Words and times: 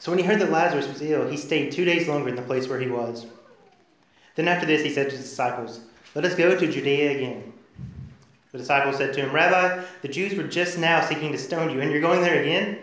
So 0.00 0.10
when 0.10 0.18
he 0.18 0.24
heard 0.24 0.40
that 0.40 0.50
Lazarus 0.50 0.88
was 0.88 1.02
ill, 1.02 1.28
he 1.28 1.36
stayed 1.36 1.72
two 1.72 1.84
days 1.84 2.08
longer 2.08 2.30
in 2.30 2.34
the 2.34 2.42
place 2.42 2.66
where 2.68 2.80
he 2.80 2.88
was. 2.88 3.26
Then 4.34 4.48
after 4.48 4.66
this, 4.66 4.82
he 4.82 4.90
said 4.90 5.10
to 5.10 5.16
his 5.16 5.28
disciples, 5.28 5.80
Let 6.14 6.24
us 6.24 6.34
go 6.34 6.58
to 6.58 6.72
Judea 6.72 7.16
again. 7.16 7.52
The 8.52 8.58
disciples 8.58 8.96
said 8.96 9.12
to 9.12 9.20
him, 9.20 9.32
Rabbi, 9.32 9.84
the 10.00 10.08
Jews 10.08 10.34
were 10.34 10.48
just 10.48 10.78
now 10.78 11.04
seeking 11.04 11.32
to 11.32 11.38
stone 11.38 11.70
you, 11.70 11.82
and 11.82 11.92
you're 11.92 12.00
going 12.00 12.22
there 12.22 12.40
again? 12.40 12.78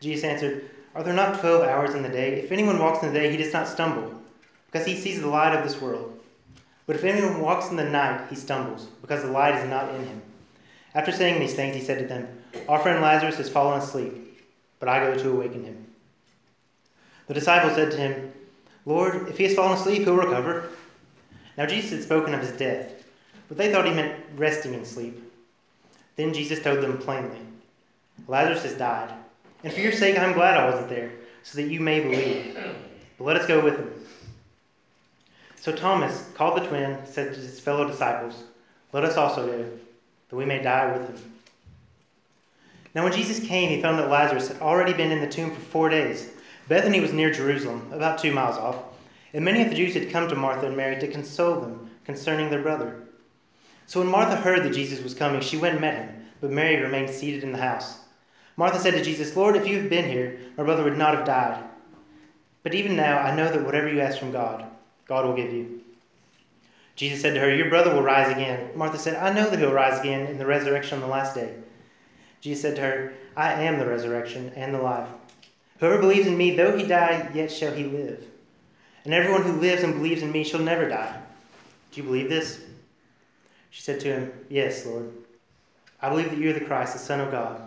Jesus 0.00 0.24
answered, 0.24 0.70
Are 0.94 1.02
there 1.02 1.12
not 1.12 1.38
twelve 1.38 1.64
hours 1.64 1.94
in 1.94 2.02
the 2.02 2.08
day? 2.08 2.40
If 2.40 2.50
anyone 2.50 2.78
walks 2.78 3.04
in 3.04 3.12
the 3.12 3.20
day, 3.20 3.30
he 3.30 3.36
does 3.36 3.52
not 3.52 3.68
stumble, 3.68 4.14
because 4.66 4.86
he 4.86 4.96
sees 4.96 5.20
the 5.20 5.28
light 5.28 5.54
of 5.54 5.64
this 5.64 5.82
world. 5.82 6.18
But 6.86 6.96
if 6.96 7.04
anyone 7.04 7.42
walks 7.42 7.70
in 7.70 7.76
the 7.76 7.84
night, 7.84 8.28
he 8.30 8.36
stumbles, 8.36 8.86
because 9.02 9.22
the 9.22 9.30
light 9.30 9.54
is 9.54 9.68
not 9.68 9.94
in 9.94 10.06
him. 10.06 10.22
After 10.94 11.12
saying 11.12 11.40
these 11.40 11.54
things, 11.54 11.76
he 11.76 11.82
said 11.82 11.98
to 11.98 12.06
them, 12.06 12.26
Our 12.70 12.78
friend 12.78 13.02
Lazarus 13.02 13.36
has 13.36 13.50
fallen 13.50 13.80
asleep, 13.80 14.42
but 14.80 14.88
I 14.88 15.00
go 15.00 15.18
to 15.18 15.30
awaken 15.30 15.64
him. 15.64 15.83
The 17.26 17.34
disciples 17.34 17.74
said 17.74 17.90
to 17.92 17.96
him, 17.96 18.32
Lord, 18.86 19.28
if 19.28 19.38
he 19.38 19.44
has 19.44 19.54
fallen 19.54 19.78
asleep, 19.78 20.02
he'll 20.02 20.16
recover. 20.16 20.68
Now 21.56 21.66
Jesus 21.66 21.90
had 21.90 22.02
spoken 22.02 22.34
of 22.34 22.40
his 22.40 22.52
death, 22.52 23.04
but 23.48 23.56
they 23.56 23.72
thought 23.72 23.86
he 23.86 23.94
meant 23.94 24.20
resting 24.36 24.74
in 24.74 24.84
sleep. 24.84 25.20
Then 26.16 26.34
Jesus 26.34 26.62
told 26.62 26.80
them 26.80 26.98
plainly, 26.98 27.38
Lazarus 28.28 28.62
has 28.62 28.74
died, 28.74 29.12
and 29.62 29.72
for 29.72 29.80
your 29.80 29.92
sake 29.92 30.18
I'm 30.18 30.32
glad 30.32 30.56
I 30.56 30.68
wasn't 30.70 30.90
there, 30.90 31.12
so 31.42 31.60
that 31.60 31.68
you 31.68 31.80
may 31.80 32.00
believe. 32.00 32.58
But 33.18 33.24
let 33.24 33.36
us 33.36 33.46
go 33.46 33.62
with 33.62 33.78
him. 33.78 33.90
So 35.56 35.72
Thomas, 35.72 36.28
called 36.34 36.60
the 36.60 36.66
twin, 36.66 36.98
said 37.06 37.34
to 37.34 37.40
his 37.40 37.58
fellow 37.58 37.86
disciples, 37.86 38.44
Let 38.92 39.04
us 39.04 39.16
also 39.16 39.46
go, 39.46 39.68
that 40.28 40.36
we 40.36 40.44
may 40.44 40.62
die 40.62 40.92
with 40.92 41.08
him. 41.08 41.32
Now 42.94 43.02
when 43.04 43.12
Jesus 43.12 43.44
came, 43.44 43.70
he 43.70 43.80
found 43.80 43.98
that 43.98 44.10
Lazarus 44.10 44.48
had 44.48 44.60
already 44.60 44.92
been 44.92 45.10
in 45.10 45.20
the 45.20 45.28
tomb 45.28 45.50
for 45.50 45.60
four 45.60 45.88
days. 45.88 46.30
Bethany 46.68 47.00
was 47.00 47.12
near 47.12 47.30
Jerusalem, 47.30 47.90
about 47.92 48.18
two 48.18 48.32
miles 48.32 48.56
off, 48.56 48.76
and 49.32 49.44
many 49.44 49.62
of 49.62 49.68
the 49.68 49.74
Jews 49.74 49.94
had 49.94 50.10
come 50.10 50.28
to 50.28 50.36
Martha 50.36 50.66
and 50.66 50.76
Mary 50.76 50.98
to 51.00 51.08
console 51.08 51.60
them 51.60 51.90
concerning 52.04 52.50
their 52.50 52.62
brother. 52.62 53.02
So 53.86 54.00
when 54.00 54.08
Martha 54.08 54.36
heard 54.36 54.62
that 54.62 54.72
Jesus 54.72 55.02
was 55.02 55.14
coming, 55.14 55.40
she 55.40 55.58
went 55.58 55.72
and 55.72 55.80
met 55.80 55.96
him, 55.96 56.26
but 56.40 56.50
Mary 56.50 56.80
remained 56.80 57.10
seated 57.10 57.42
in 57.42 57.52
the 57.52 57.58
house. 57.58 57.98
Martha 58.56 58.78
said 58.78 58.94
to 58.94 59.02
Jesus, 59.02 59.36
Lord, 59.36 59.56
if 59.56 59.66
you 59.66 59.78
had 59.78 59.90
been 59.90 60.08
here, 60.08 60.38
my 60.56 60.64
brother 60.64 60.84
would 60.84 60.96
not 60.96 61.14
have 61.14 61.26
died. 61.26 61.62
But 62.62 62.74
even 62.74 62.96
now 62.96 63.18
I 63.18 63.34
know 63.34 63.50
that 63.50 63.64
whatever 63.64 63.92
you 63.92 64.00
ask 64.00 64.18
from 64.18 64.32
God, 64.32 64.64
God 65.06 65.26
will 65.26 65.34
give 65.34 65.52
you. 65.52 65.82
Jesus 66.96 67.20
said 67.20 67.34
to 67.34 67.40
her, 67.40 67.54
Your 67.54 67.68
brother 67.68 67.92
will 67.92 68.02
rise 68.02 68.30
again. 68.30 68.70
Martha 68.74 68.98
said, 68.98 69.16
I 69.16 69.32
know 69.34 69.50
that 69.50 69.58
he'll 69.58 69.72
rise 69.72 70.00
again 70.00 70.28
in 70.28 70.38
the 70.38 70.46
resurrection 70.46 70.94
on 70.94 71.00
the 71.00 71.12
last 71.12 71.34
day. 71.34 71.54
Jesus 72.40 72.62
said 72.62 72.76
to 72.76 72.82
her, 72.82 73.12
I 73.36 73.52
am 73.64 73.78
the 73.78 73.86
resurrection 73.86 74.52
and 74.54 74.72
the 74.72 74.80
life. 74.80 75.08
Whoever 75.78 75.98
believes 75.98 76.26
in 76.26 76.36
me, 76.36 76.54
though 76.54 76.76
he 76.76 76.86
die, 76.86 77.30
yet 77.34 77.50
shall 77.50 77.74
he 77.74 77.84
live. 77.84 78.24
And 79.04 79.12
everyone 79.12 79.42
who 79.42 79.60
lives 79.60 79.82
and 79.82 79.94
believes 79.94 80.22
in 80.22 80.32
me 80.32 80.44
shall 80.44 80.60
never 80.60 80.88
die. 80.88 81.20
Do 81.92 82.00
you 82.00 82.06
believe 82.06 82.28
this? 82.28 82.64
She 83.70 83.82
said 83.82 84.00
to 84.00 84.08
him, 84.08 84.32
Yes, 84.48 84.86
Lord. 84.86 85.12
I 86.00 86.08
believe 86.08 86.30
that 86.30 86.38
you 86.38 86.50
are 86.50 86.58
the 86.58 86.64
Christ, 86.64 86.92
the 86.92 86.98
Son 86.98 87.20
of 87.20 87.30
God, 87.30 87.60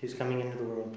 who's 0.00 0.14
coming 0.14 0.40
into 0.40 0.56
the 0.56 0.64
world. 0.64 0.96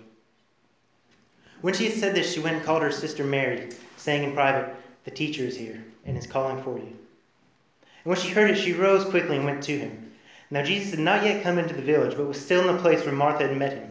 When 1.61 1.73
she 1.73 1.85
had 1.85 1.93
said 1.93 2.15
this, 2.15 2.33
she 2.33 2.39
went 2.39 2.57
and 2.57 2.65
called 2.65 2.81
her 2.81 2.91
sister 2.91 3.23
Mary, 3.23 3.69
saying 3.97 4.23
in 4.23 4.33
private, 4.33 4.75
The 5.03 5.11
teacher 5.11 5.43
is 5.43 5.57
here 5.57 5.83
and 6.05 6.17
is 6.17 6.27
calling 6.27 6.61
for 6.63 6.77
you. 6.77 6.97
And 8.03 8.11
when 8.11 8.17
she 8.17 8.29
heard 8.29 8.49
it, 8.49 8.57
she 8.57 8.73
rose 8.73 9.05
quickly 9.05 9.37
and 9.37 9.45
went 9.45 9.63
to 9.63 9.77
him. 9.77 10.11
Now 10.49 10.63
Jesus 10.63 10.91
had 10.91 10.99
not 10.99 11.23
yet 11.23 11.43
come 11.43 11.57
into 11.59 11.73
the 11.73 11.81
village, 11.81 12.17
but 12.17 12.27
was 12.27 12.39
still 12.39 12.67
in 12.67 12.75
the 12.75 12.81
place 12.81 13.05
where 13.05 13.13
Martha 13.13 13.47
had 13.47 13.57
met 13.57 13.73
him. 13.73 13.90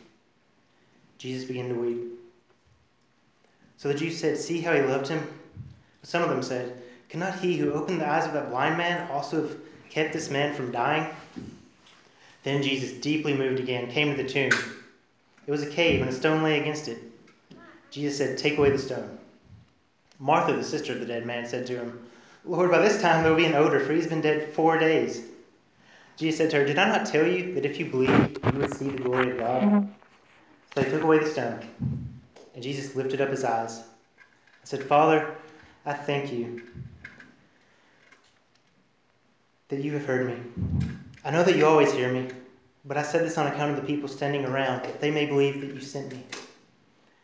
Jesus 1.21 1.47
began 1.47 1.69
to 1.69 1.75
weep. 1.75 2.01
So 3.77 3.89
the 3.89 3.93
Jews 3.93 4.17
said, 4.17 4.39
See 4.39 4.61
how 4.61 4.73
he 4.73 4.81
loved 4.81 5.07
him? 5.07 5.27
But 6.01 6.09
some 6.09 6.23
of 6.23 6.29
them 6.29 6.41
said, 6.41 6.81
Cannot 7.09 7.37
he 7.37 7.57
who 7.57 7.73
opened 7.73 8.01
the 8.01 8.09
eyes 8.09 8.25
of 8.25 8.33
that 8.33 8.49
blind 8.49 8.75
man 8.75 9.07
also 9.11 9.43
have 9.43 9.57
kept 9.87 10.13
this 10.13 10.31
man 10.31 10.55
from 10.55 10.71
dying? 10.71 11.13
Then 12.41 12.63
Jesus, 12.63 12.93
deeply 12.93 13.35
moved 13.35 13.59
again, 13.59 13.91
came 13.91 14.15
to 14.15 14.23
the 14.23 14.27
tomb. 14.27 14.51
It 15.45 15.51
was 15.51 15.61
a 15.61 15.69
cave, 15.69 16.01
and 16.01 16.09
a 16.09 16.13
stone 16.13 16.41
lay 16.41 16.59
against 16.59 16.87
it. 16.87 16.97
Jesus 17.91 18.17
said, 18.17 18.39
Take 18.39 18.57
away 18.57 18.71
the 18.71 18.79
stone. 18.79 19.19
Martha, 20.17 20.53
the 20.53 20.63
sister 20.63 20.93
of 20.93 21.01
the 21.01 21.05
dead 21.05 21.27
man, 21.27 21.45
said 21.45 21.67
to 21.67 21.77
him, 21.77 22.09
Lord, 22.45 22.71
by 22.71 22.79
this 22.79 22.99
time 22.99 23.21
there 23.21 23.31
will 23.31 23.37
be 23.37 23.45
an 23.45 23.53
odor, 23.53 23.79
for 23.79 23.93
he's 23.93 24.07
been 24.07 24.21
dead 24.21 24.53
four 24.53 24.79
days. 24.79 25.23
Jesus 26.17 26.39
said 26.39 26.49
to 26.49 26.57
her, 26.57 26.65
Did 26.65 26.79
I 26.79 26.97
not 26.97 27.05
tell 27.05 27.27
you 27.27 27.53
that 27.53 27.65
if 27.65 27.79
you 27.79 27.85
believe, 27.85 28.09
you 28.09 28.59
would 28.59 28.73
see 28.73 28.89
the 28.89 29.03
glory 29.03 29.33
of 29.33 29.37
God? 29.37 29.93
So 30.73 30.81
they 30.81 30.89
took 30.89 31.03
away 31.03 31.19
the 31.19 31.29
stone, 31.29 31.59
and 32.53 32.63
Jesus 32.63 32.95
lifted 32.95 33.19
up 33.19 33.29
his 33.29 33.43
eyes 33.43 33.77
and 33.79 33.85
said, 34.63 34.83
Father, 34.83 35.35
I 35.85 35.91
thank 35.93 36.31
you 36.31 36.61
that 39.67 39.83
you 39.83 39.93
have 39.93 40.05
heard 40.05 40.27
me. 40.27 40.87
I 41.25 41.31
know 41.31 41.43
that 41.43 41.57
you 41.57 41.65
always 41.65 41.91
hear 41.91 42.11
me, 42.13 42.29
but 42.85 42.97
I 42.97 43.03
said 43.03 43.25
this 43.25 43.37
on 43.37 43.47
account 43.47 43.71
of 43.71 43.75
the 43.77 43.87
people 43.87 44.07
standing 44.07 44.45
around, 44.45 44.83
that 44.83 45.01
they 45.01 45.11
may 45.11 45.25
believe 45.25 45.59
that 45.59 45.73
you 45.73 45.81
sent 45.81 46.13
me. 46.13 46.23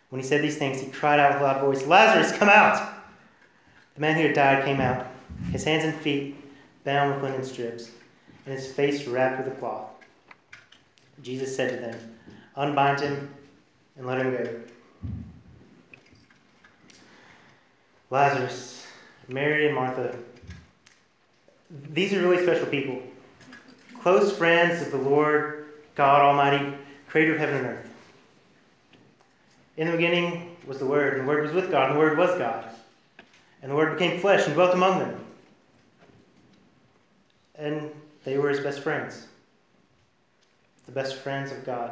When 0.10 0.22
he 0.22 0.28
said 0.28 0.42
these 0.42 0.58
things, 0.58 0.82
he 0.82 0.92
cried 0.92 1.20
out 1.20 1.34
with 1.34 1.42
a 1.42 1.46
loud 1.46 1.62
voice, 1.62 1.86
Lazarus, 1.86 2.38
come 2.38 2.50
out! 2.50 2.96
The 3.96 4.02
man 4.02 4.16
who 4.16 4.24
had 4.24 4.34
died 4.34 4.66
came 4.66 4.82
out, 4.82 5.08
his 5.52 5.64
hands 5.64 5.86
and 5.86 5.96
feet 5.96 6.36
bound 6.84 7.14
with 7.14 7.24
linen 7.24 7.46
strips, 7.46 7.92
and 8.46 8.54
his 8.54 8.72
face 8.72 9.08
wrapped 9.08 9.44
with 9.44 9.54
a 9.54 9.58
cloth. 9.58 9.88
Jesus 11.22 11.56
said 11.56 11.70
to 11.72 11.78
them, 11.78 12.18
Unbind 12.56 13.02
him 13.02 13.34
and 13.98 14.06
let 14.06 14.20
him 14.20 14.32
go. 14.32 14.60
Lazarus, 18.10 18.86
Mary, 19.28 19.66
and 19.66 19.76
Martha. 19.76 20.18
These 21.90 22.14
are 22.14 22.22
really 22.22 22.42
special 22.44 22.68
people. 22.68 23.02
Close 24.02 24.36
friends 24.36 24.82
of 24.82 24.92
the 24.92 24.98
Lord 24.98 25.66
God 25.96 26.22
Almighty, 26.22 26.74
creator 27.08 27.34
of 27.34 27.40
heaven 27.40 27.56
and 27.56 27.66
earth. 27.66 27.90
In 29.76 29.88
the 29.88 29.94
beginning 29.94 30.56
was 30.66 30.80
the 30.80 30.86
Word, 30.86 31.18
and 31.18 31.24
the 31.24 31.28
Word 31.28 31.44
was 31.44 31.52
with 31.52 31.70
God, 31.70 31.90
and 31.90 31.96
the 31.96 32.00
Word 32.00 32.18
was 32.18 32.38
God. 32.38 32.66
And 33.62 33.72
the 33.72 33.76
Word 33.76 33.98
became 33.98 34.20
flesh 34.22 34.46
and 34.46 34.54
dwelt 34.54 34.74
among 34.74 35.00
them. 35.00 35.20
And 37.56 37.92
they 38.24 38.38
were 38.38 38.50
his 38.50 38.60
best 38.60 38.82
friends, 38.82 39.28
the 40.86 40.92
best 40.92 41.16
friends 41.16 41.52
of 41.52 41.66
God. 41.66 41.92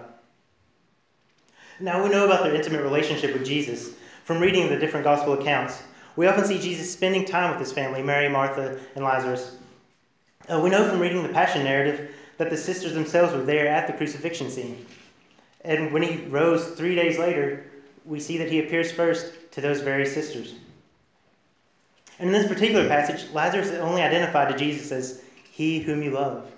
Now 1.79 2.01
we 2.01 2.09
know 2.09 2.25
about 2.25 2.43
their 2.43 2.55
intimate 2.55 2.83
relationship 2.83 3.33
with 3.33 3.45
Jesus 3.45 3.95
from 4.23 4.39
reading 4.39 4.69
the 4.69 4.77
different 4.77 5.03
gospel 5.03 5.33
accounts. 5.33 5.83
We 6.15 6.27
often 6.27 6.45
see 6.45 6.59
Jesus 6.59 6.91
spending 6.91 7.25
time 7.25 7.51
with 7.51 7.59
his 7.59 7.73
family, 7.73 8.01
Mary, 8.01 8.29
Martha, 8.29 8.79
and 8.95 9.03
Lazarus. 9.03 9.57
Uh, 10.47 10.61
we 10.61 10.69
know 10.69 10.87
from 10.87 10.99
reading 10.99 11.21
the 11.21 11.29
Passion 11.29 11.63
narrative 11.63 12.15
that 12.37 12.49
the 12.49 12.57
sisters 12.57 12.93
themselves 12.93 13.33
were 13.33 13.43
there 13.43 13.67
at 13.67 13.87
the 13.87 13.93
crucifixion 13.93 14.49
scene. 14.49 14.85
And 15.65 15.91
when 15.91 16.03
he 16.03 16.23
rose 16.27 16.67
three 16.71 16.95
days 16.95 17.19
later, 17.19 17.65
we 18.05 18.19
see 18.19 18.37
that 18.37 18.51
he 18.51 18.59
appears 18.59 18.91
first 18.91 19.33
to 19.51 19.61
those 19.61 19.81
very 19.81 20.05
sisters. 20.05 20.53
And 22.19 22.29
in 22.29 22.33
this 22.33 22.47
particular 22.47 22.87
passage, 22.87 23.29
Lazarus 23.33 23.69
is 23.69 23.79
only 23.79 24.01
identified 24.01 24.49
to 24.49 24.57
Jesus 24.57 24.91
as 24.91 25.21
he 25.51 25.79
whom 25.79 26.01
you 26.01 26.11
love. 26.11 26.49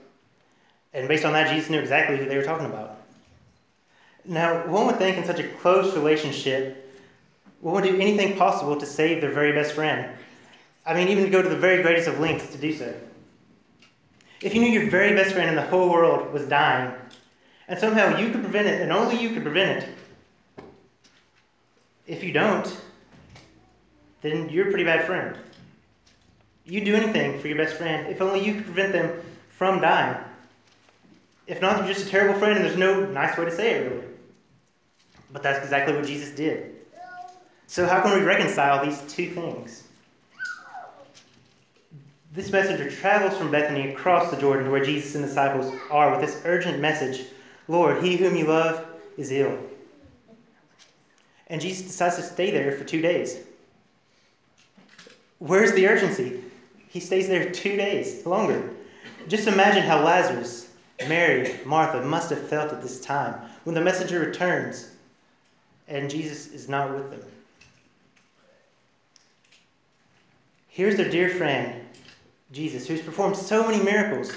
And 0.94 1.08
based 1.08 1.26
on 1.26 1.34
that, 1.34 1.50
Jesus 1.50 1.70
knew 1.70 1.80
exactly 1.80 2.18
who 2.18 2.26
they 2.26 2.38
were 2.38 2.44
talking 2.44 2.68
about. 2.68 2.97
Now, 4.28 4.68
one 4.68 4.86
would 4.88 4.98
think 4.98 5.18
in 5.18 5.26
such 5.26 5.40
a 5.40 5.48
close 5.48 5.96
relationship 5.96 6.84
one 7.62 7.74
would 7.76 7.84
do 7.84 8.00
anything 8.00 8.38
possible 8.38 8.78
to 8.78 8.86
save 8.86 9.22
their 9.22 9.32
very 9.32 9.52
best 9.52 9.74
friend. 9.74 10.12
I 10.86 10.94
mean, 10.94 11.08
even 11.08 11.26
to 11.26 11.30
go 11.30 11.42
to 11.42 11.50
the 11.50 11.56
very 11.56 11.82
greatest 11.82 12.08
of 12.08 12.20
lengths 12.20 12.52
to 12.52 12.58
do 12.58 12.74
so. 12.74 12.94
If 14.42 14.54
you 14.54 14.62
knew 14.62 14.70
your 14.70 14.90
very 14.90 15.16
best 15.16 15.34
friend 15.34 15.50
in 15.50 15.56
the 15.56 15.64
whole 15.64 15.90
world 15.90 16.32
was 16.32 16.46
dying, 16.46 16.94
and 17.68 17.80
somehow 17.80 18.18
you 18.18 18.30
could 18.30 18.42
prevent 18.42 18.68
it, 18.68 18.82
and 18.82 18.92
only 18.92 19.20
you 19.20 19.32
could 19.32 19.44
prevent 19.44 19.84
it, 19.84 19.90
if 22.06 22.24
you 22.24 22.32
don't, 22.32 22.78
then 24.22 24.50
you're 24.50 24.68
a 24.68 24.70
pretty 24.70 24.86
bad 24.86 25.06
friend. 25.06 25.36
You'd 26.64 26.86
do 26.86 26.96
anything 26.96 27.40
for 27.40 27.48
your 27.48 27.58
best 27.58 27.76
friend 27.76 28.08
if 28.08 28.22
only 28.22 28.46
you 28.46 28.56
could 28.56 28.66
prevent 28.66 28.94
them 28.94 29.20
from 29.50 29.82
dying. 29.82 30.18
If 31.48 31.62
not, 31.62 31.80
you're 31.80 31.94
just 31.94 32.08
a 32.08 32.10
terrible 32.10 32.38
friend, 32.40 32.58
and 32.58 32.66
there's 32.66 32.78
no 32.78 33.06
nice 33.06 33.38
way 33.38 33.46
to 33.46 33.52
say 33.52 33.72
it, 33.72 33.92
really. 33.92 34.17
But 35.32 35.44
that's 35.44 35.64
exactly 35.64 35.96
what 35.96 36.06
Jesus 36.06 36.32
did. 36.32 36.76
So, 37.68 37.86
how 37.86 38.02
can 38.02 38.18
we 38.18 38.26
reconcile 38.26 38.84
these 38.86 39.02
two 39.14 39.30
things? 39.32 39.84
This 42.34 42.52
messenger 42.52 42.90
travels 42.90 43.38
from 43.38 43.52
Bethany 43.52 43.90
across 43.90 44.32
the 44.32 44.38
Jordan 44.38 44.66
to 44.66 44.72
where 44.72 44.86
Jesus 44.86 45.16
and 45.16 45.26
disciples 45.26 45.74
are 45.90 46.12
with 46.12 46.22
this 46.22 46.42
urgent 46.46 46.80
message 46.80 47.26
Lord, 47.68 48.02
he 48.02 48.16
whom 48.16 48.36
you 48.36 48.46
love 48.46 48.86
is 49.18 49.32
ill. 49.32 49.58
And 51.48 51.60
Jesus 51.60 51.88
decides 51.88 52.16
to 52.18 52.22
stay 52.22 52.52
there 52.52 52.72
for 52.72 52.84
two 52.84 53.02
days. 53.02 53.40
Where's 55.40 55.74
the 55.74 55.88
urgency? 55.88 56.44
He 56.88 57.00
stays 57.00 57.28
there 57.28 57.52
two 57.52 57.76
days 57.76 58.26
longer. 58.26 58.70
Just 59.28 59.48
imagine 59.48 59.84
how 59.84 60.04
Lazarus, 60.04 60.72
Mary, 61.08 61.60
Martha 61.66 62.02
must 62.02 62.30
have 62.30 62.48
felt 62.48 62.72
at 62.72 62.82
this 62.82 63.02
time 63.02 63.36
when 63.66 63.76
the 63.76 63.82
messenger 63.82 64.20
returns 64.20 64.92
and 65.88 66.10
Jesus 66.10 66.48
is 66.48 66.68
not 66.68 66.94
with 66.94 67.10
them. 67.10 67.22
Here's 70.68 70.96
their 70.96 71.10
dear 71.10 71.30
friend, 71.30 71.82
Jesus, 72.52 72.88
who's 72.88 73.02
performed 73.02 73.36
so 73.36 73.68
many 73.68 73.84
miracles. 73.84 74.32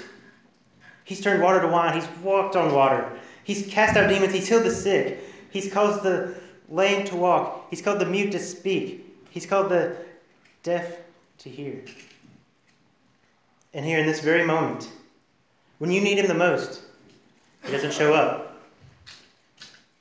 He's 1.03 1.21
turned 1.21 1.41
water 1.41 1.61
to 1.61 1.67
wine, 1.67 1.93
he's 1.93 2.07
walked 2.23 2.55
on 2.55 2.73
water, 2.73 3.11
he's 3.43 3.67
cast 3.67 3.97
out 3.97 4.09
demons, 4.09 4.33
he's 4.33 4.47
healed 4.47 4.63
the 4.63 4.71
sick, 4.71 5.19
he's 5.49 5.71
caused 5.71 6.03
the 6.03 6.35
lame 6.69 7.05
to 7.07 7.15
walk, 7.15 7.67
he's 7.69 7.81
called 7.81 7.99
the 7.99 8.05
mute 8.05 8.31
to 8.31 8.39
speak, 8.39 9.05
he's 9.29 9.45
called 9.45 9.69
the 9.69 9.97
deaf 10.63 10.97
to 11.39 11.49
hear. 11.49 11.83
And 13.73 13.85
here 13.85 13.99
in 13.99 14.05
this 14.05 14.21
very 14.21 14.45
moment, 14.45 14.89
when 15.79 15.91
you 15.91 16.01
need 16.01 16.17
him 16.17 16.27
the 16.27 16.33
most, 16.33 16.81
he 17.65 17.71
doesn't 17.71 17.93
show 17.93 18.13
up. 18.13 18.57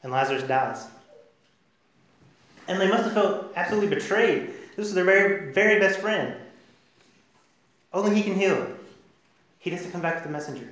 And 0.02 0.12
Lazarus 0.12 0.42
dies. 0.44 0.86
And 2.70 2.80
they 2.80 2.86
must 2.86 3.02
have 3.02 3.14
felt 3.14 3.52
absolutely 3.56 3.92
betrayed. 3.96 4.52
This 4.76 4.86
is 4.86 4.94
their 4.94 5.04
very, 5.04 5.52
very 5.52 5.80
best 5.80 5.98
friend. 5.98 6.36
Only 7.92 8.14
he 8.14 8.22
can 8.22 8.36
heal. 8.36 8.64
He 9.58 9.70
doesn't 9.70 9.90
come 9.90 10.00
back 10.00 10.14
with 10.14 10.22
the 10.22 10.30
messenger. 10.30 10.68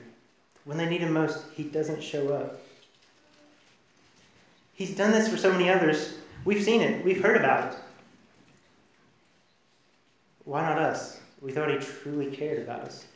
When 0.64 0.78
they 0.78 0.88
need 0.88 1.00
him 1.00 1.12
most, 1.12 1.44
he 1.56 1.64
doesn't 1.64 2.00
show 2.00 2.32
up. 2.32 2.60
He's 4.74 4.94
done 4.94 5.10
this 5.10 5.28
for 5.28 5.36
so 5.36 5.50
many 5.50 5.68
others. 5.68 6.18
We've 6.44 6.62
seen 6.62 6.82
it, 6.82 7.04
we've 7.04 7.20
heard 7.20 7.36
about 7.36 7.72
it. 7.72 7.78
Why 10.44 10.62
not 10.62 10.78
us? 10.78 11.18
We 11.42 11.50
thought 11.50 11.68
he 11.68 11.78
truly 11.78 12.30
cared 12.30 12.62
about 12.62 12.82
us. 12.82 13.06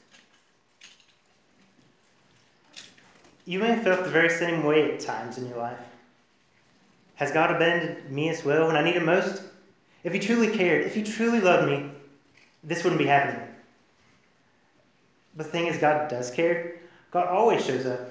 You 3.44 3.60
may 3.60 3.68
have 3.68 3.84
felt 3.84 4.02
the 4.02 4.10
very 4.10 4.28
same 4.28 4.64
way 4.64 4.92
at 4.92 4.98
times 4.98 5.38
in 5.38 5.48
your 5.48 5.58
life. 5.58 5.78
Has 7.22 7.30
God 7.30 7.52
abandoned 7.52 8.10
me 8.10 8.30
as 8.30 8.44
well 8.44 8.66
when 8.66 8.74
I 8.74 8.82
need 8.82 8.96
him 8.96 9.04
most? 9.04 9.44
If 10.02 10.12
he 10.12 10.18
truly 10.18 10.48
cared, 10.48 10.84
if 10.84 10.96
he 10.96 11.04
truly 11.04 11.40
loved 11.40 11.70
me, 11.70 11.88
this 12.64 12.82
wouldn't 12.82 12.98
be 12.98 13.06
happening. 13.06 13.46
But 15.36 15.46
the 15.46 15.52
thing 15.52 15.68
is, 15.68 15.78
God 15.78 16.10
does 16.10 16.32
care. 16.32 16.80
God 17.12 17.28
always 17.28 17.64
shows 17.64 17.86
up. 17.86 18.10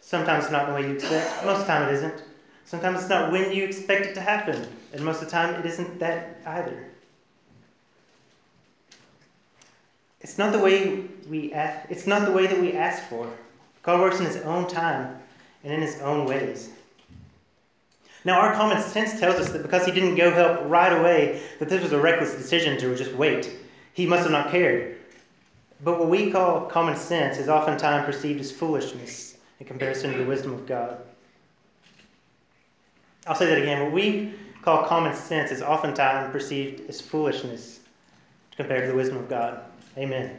Sometimes 0.00 0.44
it's 0.44 0.50
not 0.50 0.66
the 0.66 0.72
way 0.72 0.80
you 0.80 0.94
expect, 0.94 1.44
most 1.44 1.60
of 1.60 1.66
the 1.66 1.72
time 1.74 1.88
it 1.90 1.94
isn't. 1.96 2.22
Sometimes 2.64 3.00
it's 3.00 3.10
not 3.10 3.30
when 3.30 3.52
you 3.52 3.64
expect 3.64 4.06
it 4.06 4.14
to 4.14 4.22
happen, 4.22 4.66
and 4.94 5.04
most 5.04 5.20
of 5.20 5.26
the 5.26 5.30
time 5.30 5.54
it 5.56 5.66
isn't 5.66 5.98
that 5.98 6.40
either. 6.46 6.86
It's 10.22 10.38
not 10.38 10.52
the 10.52 10.58
way 10.58 11.02
we 11.28 11.52
ask, 11.52 11.90
it's 11.90 12.06
not 12.06 12.24
the 12.24 12.32
way 12.32 12.46
that 12.46 12.58
we 12.58 12.72
ask 12.72 13.02
for. 13.10 13.30
God 13.82 14.00
works 14.00 14.20
in 14.20 14.24
his 14.24 14.38
own 14.38 14.66
time 14.66 15.18
and 15.62 15.70
in 15.70 15.82
his 15.82 16.00
own 16.00 16.24
ways. 16.24 16.70
Now, 18.24 18.40
our 18.40 18.54
common 18.54 18.82
sense 18.82 19.18
tells 19.18 19.36
us 19.36 19.50
that 19.52 19.62
because 19.62 19.86
he 19.86 19.92
didn't 19.92 20.16
go 20.16 20.30
help 20.30 20.68
right 20.68 20.92
away, 20.92 21.42
that 21.58 21.68
this 21.68 21.82
was 21.82 21.92
a 21.92 22.00
reckless 22.00 22.34
decision 22.34 22.78
to 22.78 22.96
just 22.96 23.12
wait. 23.14 23.50
He 23.92 24.06
must 24.06 24.22
have 24.22 24.32
not 24.32 24.50
cared. 24.50 24.96
But 25.82 25.98
what 25.98 26.08
we 26.08 26.30
call 26.30 26.62
common 26.62 26.96
sense 26.96 27.38
is 27.38 27.48
oftentimes 27.48 28.04
perceived 28.04 28.40
as 28.40 28.50
foolishness 28.50 29.36
in 29.60 29.66
comparison 29.66 30.12
to 30.12 30.18
the 30.18 30.24
wisdom 30.24 30.52
of 30.52 30.66
God. 30.66 30.98
I'll 33.26 33.34
say 33.34 33.46
that 33.46 33.58
again. 33.58 33.84
What 33.84 33.92
we 33.92 34.34
call 34.62 34.84
common 34.84 35.14
sense 35.14 35.50
is 35.50 35.62
oftentimes 35.62 36.32
perceived 36.32 36.88
as 36.88 37.00
foolishness 37.00 37.80
compared 38.56 38.82
to 38.82 38.88
the 38.88 38.96
wisdom 38.96 39.18
of 39.18 39.28
God. 39.28 39.60
Amen. 39.96 40.38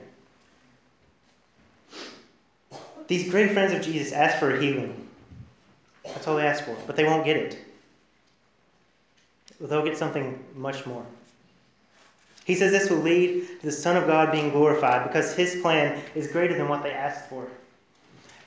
These 3.07 3.31
great 3.31 3.53
friends 3.53 3.73
of 3.73 3.81
Jesus 3.81 4.13
ask 4.13 4.37
for 4.37 4.55
a 4.55 4.61
healing. 4.61 5.07
That's 6.03 6.27
all 6.27 6.35
they 6.35 6.45
ask 6.45 6.63
for, 6.63 6.75
but 6.85 6.95
they 6.95 7.05
won't 7.05 7.25
get 7.25 7.37
it. 7.37 7.57
They'll 9.61 9.83
get 9.83 9.97
something 9.97 10.43
much 10.55 10.85
more. 10.85 11.05
He 12.45 12.55
says 12.55 12.71
this 12.71 12.89
will 12.89 12.97
lead 12.97 13.47
to 13.59 13.65
the 13.67 13.71
Son 13.71 13.95
of 13.95 14.07
God 14.07 14.31
being 14.31 14.49
glorified 14.49 15.07
because 15.07 15.35
his 15.35 15.61
plan 15.61 16.01
is 16.15 16.31
greater 16.31 16.57
than 16.57 16.67
what 16.67 16.81
they 16.81 16.91
asked 16.91 17.29
for. 17.29 17.47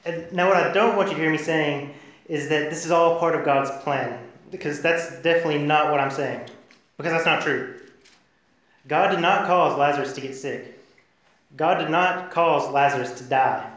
And 0.04 0.32
now, 0.32 0.48
what 0.48 0.56
I 0.56 0.72
don't 0.72 0.96
want 0.96 1.10
you 1.10 1.14
to 1.14 1.20
hear 1.20 1.30
me 1.30 1.38
saying 1.38 1.94
is 2.26 2.48
that 2.48 2.70
this 2.70 2.84
is 2.84 2.90
all 2.90 3.20
part 3.20 3.36
of 3.36 3.44
God's 3.44 3.70
plan, 3.82 4.18
because 4.50 4.82
that's 4.82 5.22
definitely 5.22 5.58
not 5.58 5.90
what 5.90 6.00
I'm 6.00 6.10
saying, 6.10 6.40
because 6.96 7.12
that's 7.12 7.26
not 7.26 7.42
true. 7.42 7.74
God 8.88 9.10
did 9.10 9.20
not 9.20 9.46
cause 9.46 9.78
Lazarus 9.78 10.12
to 10.14 10.20
get 10.20 10.34
sick. 10.34 10.80
God 11.56 11.78
did 11.78 11.90
not 11.90 12.32
cause 12.32 12.68
Lazarus 12.72 13.12
to 13.18 13.24
die. 13.24 13.70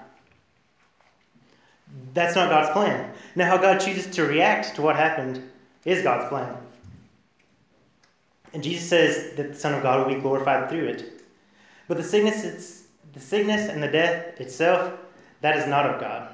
That's 2.16 2.36
not 2.36 2.50
God's 2.50 2.72
plan. 2.72 3.12
Now, 3.36 3.48
how 3.48 3.58
God 3.58 3.80
chooses 3.80 4.08
to 4.16 4.24
react 4.24 4.76
to 4.76 4.82
what 4.82 4.96
happened 4.96 5.48
is 5.84 6.02
God's 6.02 6.28
plan. 6.30 6.56
And 8.56 8.64
Jesus 8.64 8.88
says 8.88 9.36
that 9.36 9.52
the 9.52 9.60
Son 9.60 9.74
of 9.74 9.84
God 9.84 10.00
will 10.08 10.16
be 10.16 10.22
glorified 10.22 10.70
through 10.70 10.88
it. 10.88 11.22
But 11.90 11.98
the 11.98 12.04
sickness, 12.04 12.86
the 13.12 13.20
sickness 13.20 13.70
and 13.70 13.84
the 13.84 13.90
death 13.90 14.40
itself, 14.40 14.94
that 15.42 15.58
is 15.58 15.68
not 15.68 15.86
of 15.86 16.00
God. 16.00 16.34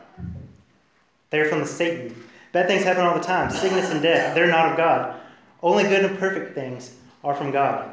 They're 1.31 1.49
from 1.49 1.61
the 1.61 1.65
Satan. 1.65 2.23
Bad 2.51 2.67
things 2.67 2.83
happen 2.83 3.03
all 3.03 3.17
the 3.17 3.23
time. 3.23 3.49
Sickness 3.49 3.89
and 3.89 4.03
death, 4.03 4.35
they're 4.35 4.51
not 4.51 4.69
of 4.69 4.77
God. 4.77 5.19
Only 5.63 5.81
good 5.85 6.05
and 6.05 6.19
perfect 6.19 6.53
things 6.53 6.95
are 7.23 7.33
from 7.33 7.49
God. 7.49 7.89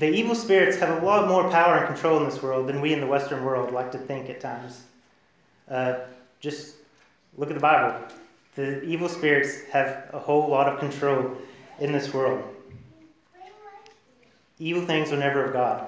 The 0.00 0.10
evil 0.10 0.34
spirits 0.34 0.78
have 0.78 1.00
a 1.00 1.06
lot 1.06 1.28
more 1.28 1.48
power 1.48 1.76
and 1.76 1.86
control 1.86 2.18
in 2.18 2.24
this 2.24 2.42
world 2.42 2.66
than 2.66 2.80
we 2.80 2.92
in 2.92 3.00
the 3.00 3.06
Western 3.06 3.44
world 3.44 3.72
like 3.72 3.92
to 3.92 3.98
think 3.98 4.28
at 4.28 4.40
times. 4.40 4.82
Uh, 5.70 6.00
just 6.40 6.74
look 7.36 7.50
at 7.50 7.54
the 7.54 7.60
Bible. 7.60 8.04
The 8.56 8.82
evil 8.82 9.08
spirits 9.08 9.62
have 9.70 10.10
a 10.12 10.18
whole 10.18 10.50
lot 10.50 10.68
of 10.68 10.80
control 10.80 11.36
in 11.78 11.92
this 11.92 12.12
world. 12.12 12.53
Evil 14.58 14.84
things 14.86 15.12
are 15.12 15.16
never 15.16 15.44
of 15.44 15.52
God. 15.52 15.86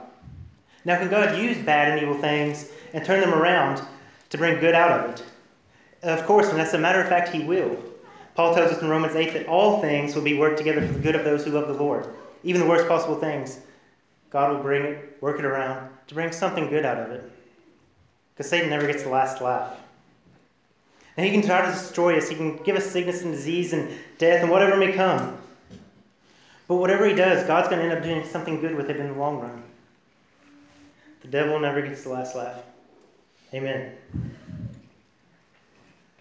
Now, 0.85 0.99
can 0.99 1.09
God 1.09 1.39
use 1.39 1.59
bad 1.59 1.93
and 1.93 2.03
evil 2.03 2.21
things 2.21 2.71
and 2.93 3.05
turn 3.05 3.21
them 3.21 3.35
around 3.35 3.83
to 4.31 4.39
bring 4.39 4.61
good 4.61 4.75
out 4.75 5.01
of 5.01 5.11
it? 5.11 5.25
Of 6.03 6.25
course, 6.27 6.49
and 6.49 6.61
as 6.61 6.75
a 6.75 6.79
matter 6.79 7.01
of 7.01 7.09
fact, 7.09 7.31
He 7.31 7.45
will. 7.45 7.77
Paul 8.35 8.55
tells 8.55 8.71
us 8.71 8.83
in 8.83 8.89
Romans 8.89 9.17
8 9.17 9.33
that 9.33 9.47
all 9.47 9.81
things 9.81 10.15
will 10.15 10.23
be 10.23 10.39
worked 10.39 10.59
together 10.59 10.87
for 10.87 10.93
the 10.93 11.01
good 11.01 11.17
of 11.17 11.25
those 11.25 11.45
who 11.45 11.53
love 11.53 11.69
the 11.69 11.75
Lord. 11.75 12.07
Even 12.43 12.61
the 12.61 12.69
worst 12.69 12.87
possible 12.87 13.17
things 13.17 13.61
God 14.31 14.55
will 14.55 14.63
bring 14.63 14.85
it, 14.85 15.17
work 15.21 15.39
it 15.39 15.45
around 15.45 15.89
to 16.09 16.15
bring 16.15 16.31
something 16.33 16.69
good 16.69 16.85
out 16.85 16.99
of 16.99 17.11
it. 17.11 17.33
Because 18.35 18.51
Satan 18.51 18.69
never 18.69 18.87
gets 18.87 19.03
the 19.03 19.09
last 19.09 19.41
laugh. 19.41 19.77
And 21.17 21.25
he 21.25 21.33
can 21.33 21.43
try 21.43 21.65
to 21.65 21.73
destroy 21.73 22.19
us. 22.19 22.29
He 22.29 22.37
can 22.37 22.59
give 22.59 22.77
us 22.77 22.85
sickness 22.85 23.23
and 23.23 23.33
disease 23.33 23.73
and 23.73 23.91
death 24.19 24.43
and 24.43 24.51
whatever 24.51 24.77
may 24.77 24.93
come. 24.93 25.36
But 26.69 26.77
whatever 26.77 27.07
he 27.07 27.15
does, 27.15 27.47
God's 27.47 27.69
going 27.69 27.81
to 27.81 27.89
end 27.89 27.97
up 27.97 28.03
doing 28.03 28.25
something 28.27 28.61
good 28.61 28.75
with 28.75 28.91
it 28.91 28.97
in 28.97 29.09
the 29.09 29.15
long 29.15 29.41
run. 29.41 29.63
The 31.23 31.29
devil 31.29 31.59
never 31.59 31.83
gets 31.83 32.03
the 32.03 32.11
last 32.11 32.35
laugh. 32.35 32.63
Amen. 33.55 33.93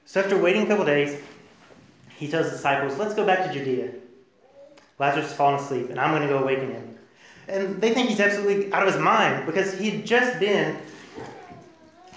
So 0.05 0.21
after 0.21 0.37
waiting 0.37 0.63
a 0.63 0.65
couple 0.67 0.85
days, 0.85 1.19
he 2.17 2.27
tells 2.27 2.45
the 2.45 2.51
disciples, 2.51 2.97
Let's 2.97 3.13
go 3.13 3.25
back 3.25 3.45
to 3.45 3.53
Judea. 3.53 3.91
Lazarus 4.99 5.27
has 5.27 5.35
fallen 5.35 5.59
asleep, 5.59 5.89
and 5.89 5.99
I'm 5.99 6.11
going 6.11 6.21
to 6.21 6.29
go 6.29 6.39
awaken 6.39 6.71
him. 6.71 6.97
And 7.47 7.81
they 7.81 7.93
think 7.93 8.09
he's 8.09 8.19
absolutely 8.19 8.71
out 8.71 8.87
of 8.87 8.93
his 8.93 9.01
mind 9.01 9.45
because 9.45 9.77
he 9.77 9.89
had 9.89 10.05
just 10.05 10.39
been 10.39 10.77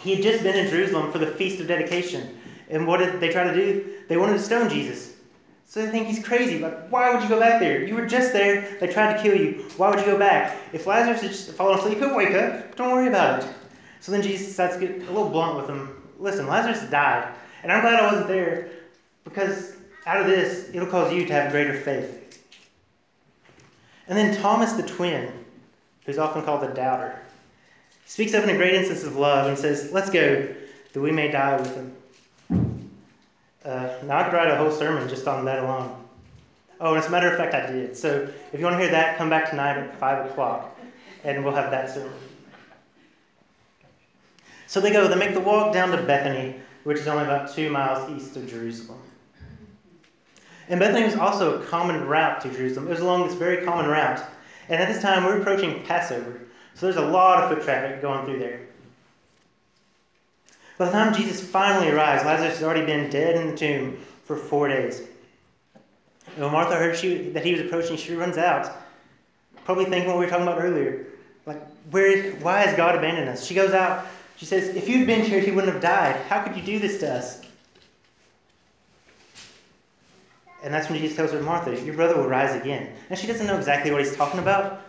he 0.01 0.15
had 0.15 0.23
just 0.23 0.45
been 0.45 0.57
in 0.57 0.71
Jerusalem 0.71 1.11
for 1.11 1.19
the 1.19 1.27
feast 1.27 1.61
of 1.61 1.67
dedication. 1.67 2.39
And 2.71 2.87
what 2.87 2.99
did 2.99 3.19
they 3.21 3.31
try 3.31 3.45
to 3.45 3.55
do? 3.55 3.95
They 4.09 4.17
wanted 4.17 4.35
to 4.35 4.39
stone 4.39 4.69
Jesus. 4.71 5.15
So 5.69 5.85
they 5.85 5.91
think 5.91 6.07
he's 6.07 6.25
crazy. 6.25 6.59
Like, 6.59 6.89
why 6.89 7.13
would 7.13 7.23
you 7.23 7.29
go 7.29 7.39
back 7.39 7.61
there? 7.61 7.85
You 7.85 7.95
were 7.95 8.07
just 8.07 8.33
there. 8.33 8.79
They 8.81 8.87
tried 8.87 9.15
to 9.15 9.23
kill 9.23 9.37
you. 9.39 9.67
Why 9.77 9.91
would 9.91 10.01
you 10.01 10.07
go 10.07 10.19
back? 10.19 10.57
If 10.73 10.87
Lazarus 10.87 11.21
had 11.21 11.31
just 11.31 11.51
fallen 11.53 11.79
asleep, 11.79 11.99
he'll 11.99 12.17
wake 12.17 12.35
up. 12.35 12.75
Don't 12.75 12.91
worry 12.91 13.07
about 13.07 13.45
it. 13.45 13.51
So 14.01 14.11
then 14.11 14.23
Jesus 14.23 14.47
decides 14.47 14.79
to 14.79 14.81
get 14.81 14.97
a 14.97 15.13
little 15.13 15.29
blunt 15.29 15.59
with 15.59 15.67
them. 15.67 16.03
Listen, 16.19 16.47
Lazarus 16.47 16.89
died. 16.91 17.35
And 17.63 17.71
I'm 17.71 17.83
glad 17.83 18.01
I 18.01 18.07
wasn't 18.07 18.29
there 18.29 18.71
because 19.25 19.77
out 20.07 20.19
of 20.19 20.27
this, 20.27 20.71
it'll 20.73 20.89
cause 20.89 21.13
you 21.13 21.27
to 21.27 21.33
have 21.35 21.53
greater 21.53 21.79
faith. 21.79 22.43
And 24.07 24.17
then 24.17 24.41
Thomas 24.41 24.73
the 24.73 24.85
twin, 24.85 25.31
who's 26.07 26.17
often 26.17 26.45
called 26.45 26.63
the 26.63 26.69
doubter, 26.69 27.21
speaks 28.07 28.33
up 28.33 28.43
in 28.43 28.49
a 28.49 28.57
great 28.57 28.73
instance 28.73 29.05
of 29.05 29.17
love 29.17 29.49
and 29.49 29.59
says, 29.59 29.93
Let's 29.93 30.09
go, 30.09 30.49
that 30.95 31.01
we 31.01 31.13
may 31.13 31.31
die 31.31 31.61
with 31.61 31.75
him. 31.75 31.95
Uh, 33.69 33.99
now 34.05 34.17
I 34.17 34.25
could 34.25 34.33
write 34.33 34.51
a 34.51 34.57
whole 34.57 34.71
sermon 34.71 35.07
just 35.11 35.29
on 35.29 35.45
that 35.45 35.63
alone. 35.63 35.95
Oh, 36.81 36.95
and 36.95 36.99
as 36.99 37.07
a 37.07 37.11
matter 37.11 37.31
of 37.31 37.37
fact, 37.37 37.55
I 37.55 37.71
did. 37.71 37.95
So 37.95 38.27
if 38.51 38.59
you 38.59 38.65
want 38.65 38.79
to 38.79 38.83
hear 38.83 38.91
that, 38.93 39.19
come 39.19 39.29
back 39.29 39.51
tonight 39.51 39.77
at 39.77 39.95
5 39.99 40.31
o'clock 40.31 40.75
and 41.23 41.45
we'll 41.45 41.55
have 41.55 41.71
that 41.71 41.91
sermon. 41.91 42.15
So 44.67 44.81
they 44.81 44.91
go, 44.91 45.07
they 45.07 45.17
make 45.17 45.35
the 45.35 45.41
walk 45.41 45.75
down 45.75 45.91
to 45.91 46.03
Bethany, 46.03 46.55
which 46.85 46.99
is 46.99 47.09
only 47.09 47.25
about 47.25 47.55
two 47.55 47.69
miles 47.71 48.11
east 48.11 48.35
of 48.39 48.49
Jerusalem. 48.49 49.01
And 50.71 50.81
Bethany 50.81 51.05
was 51.05 51.17
also 51.17 51.61
a 51.61 51.67
common 51.67 52.07
route 52.07 52.41
to 52.43 52.51
Jerusalem. 52.51 52.87
It 52.87 52.91
was 52.91 53.01
along 53.01 53.27
this 53.27 53.37
very 53.37 53.67
common 53.67 53.87
route. 53.91 54.23
And 54.71 54.81
at 54.81 54.89
this 54.89 55.03
time, 55.03 55.25
we're 55.25 55.41
approaching 55.41 55.83
Passover. 55.85 56.41
So 56.75 56.87
there's 56.87 56.97
a 56.97 57.11
lot 57.11 57.43
of 57.43 57.51
foot 57.51 57.65
traffic 57.65 58.01
going 58.01 58.25
through 58.25 58.39
there. 58.39 58.68
By 60.79 60.85
the 60.85 60.93
time 60.93 61.13
Jesus 61.13 61.43
finally 61.43 61.91
arrives, 61.91 62.25
Lazarus 62.25 62.55
has 62.55 62.63
already 62.63 62.87
been 62.87 63.11
dead 63.11 63.35
in 63.37 63.51
the 63.51 63.57
tomb 63.57 63.99
for 64.25 64.37
four 64.37 64.69
days. 64.69 65.03
And 66.35 66.45
when 66.45 66.53
Martha 66.53 66.77
heard 66.77 66.97
she, 66.97 67.31
that 67.31 67.45
he 67.45 67.51
was 67.51 67.61
approaching, 67.61 67.97
she 67.97 68.15
runs 68.15 68.39
out, 68.39 68.71
probably 69.65 69.87
thinking 69.87 70.07
what 70.07 70.19
we 70.19 70.25
were 70.25 70.31
talking 70.31 70.47
about 70.47 70.63
earlier. 70.63 71.07
Like, 71.47 71.61
where, 71.91 72.33
why 72.37 72.61
has 72.61 72.77
God 72.77 72.95
abandoned 72.95 73.29
us? 73.29 73.45
She 73.45 73.55
goes 73.55 73.73
out. 73.73 74.07
She 74.37 74.47
says, 74.47 74.69
If 74.77 74.89
you'd 74.89 75.07
been 75.07 75.25
here, 75.25 75.41
he 75.41 75.51
wouldn't 75.51 75.73
have 75.73 75.83
died. 75.83 76.15
How 76.29 76.45
could 76.45 76.57
you 76.57 76.63
do 76.63 76.79
this 76.79 77.01
to 77.01 77.13
us? 77.13 77.43
And 80.63 80.73
that's 80.73 80.89
when 80.89 80.99
Jesus 81.01 81.17
tells 81.17 81.33
her, 81.33 81.41
Martha, 81.41 81.81
your 81.81 81.95
brother 81.95 82.17
will 82.17 82.29
rise 82.29 82.55
again. 82.61 82.93
And 83.11 83.19
she 83.19 83.27
doesn't 83.27 83.47
know 83.47 83.57
exactly 83.57 83.91
what 83.91 84.05
he's 84.05 84.15
talking 84.15 84.39
about 84.39 84.83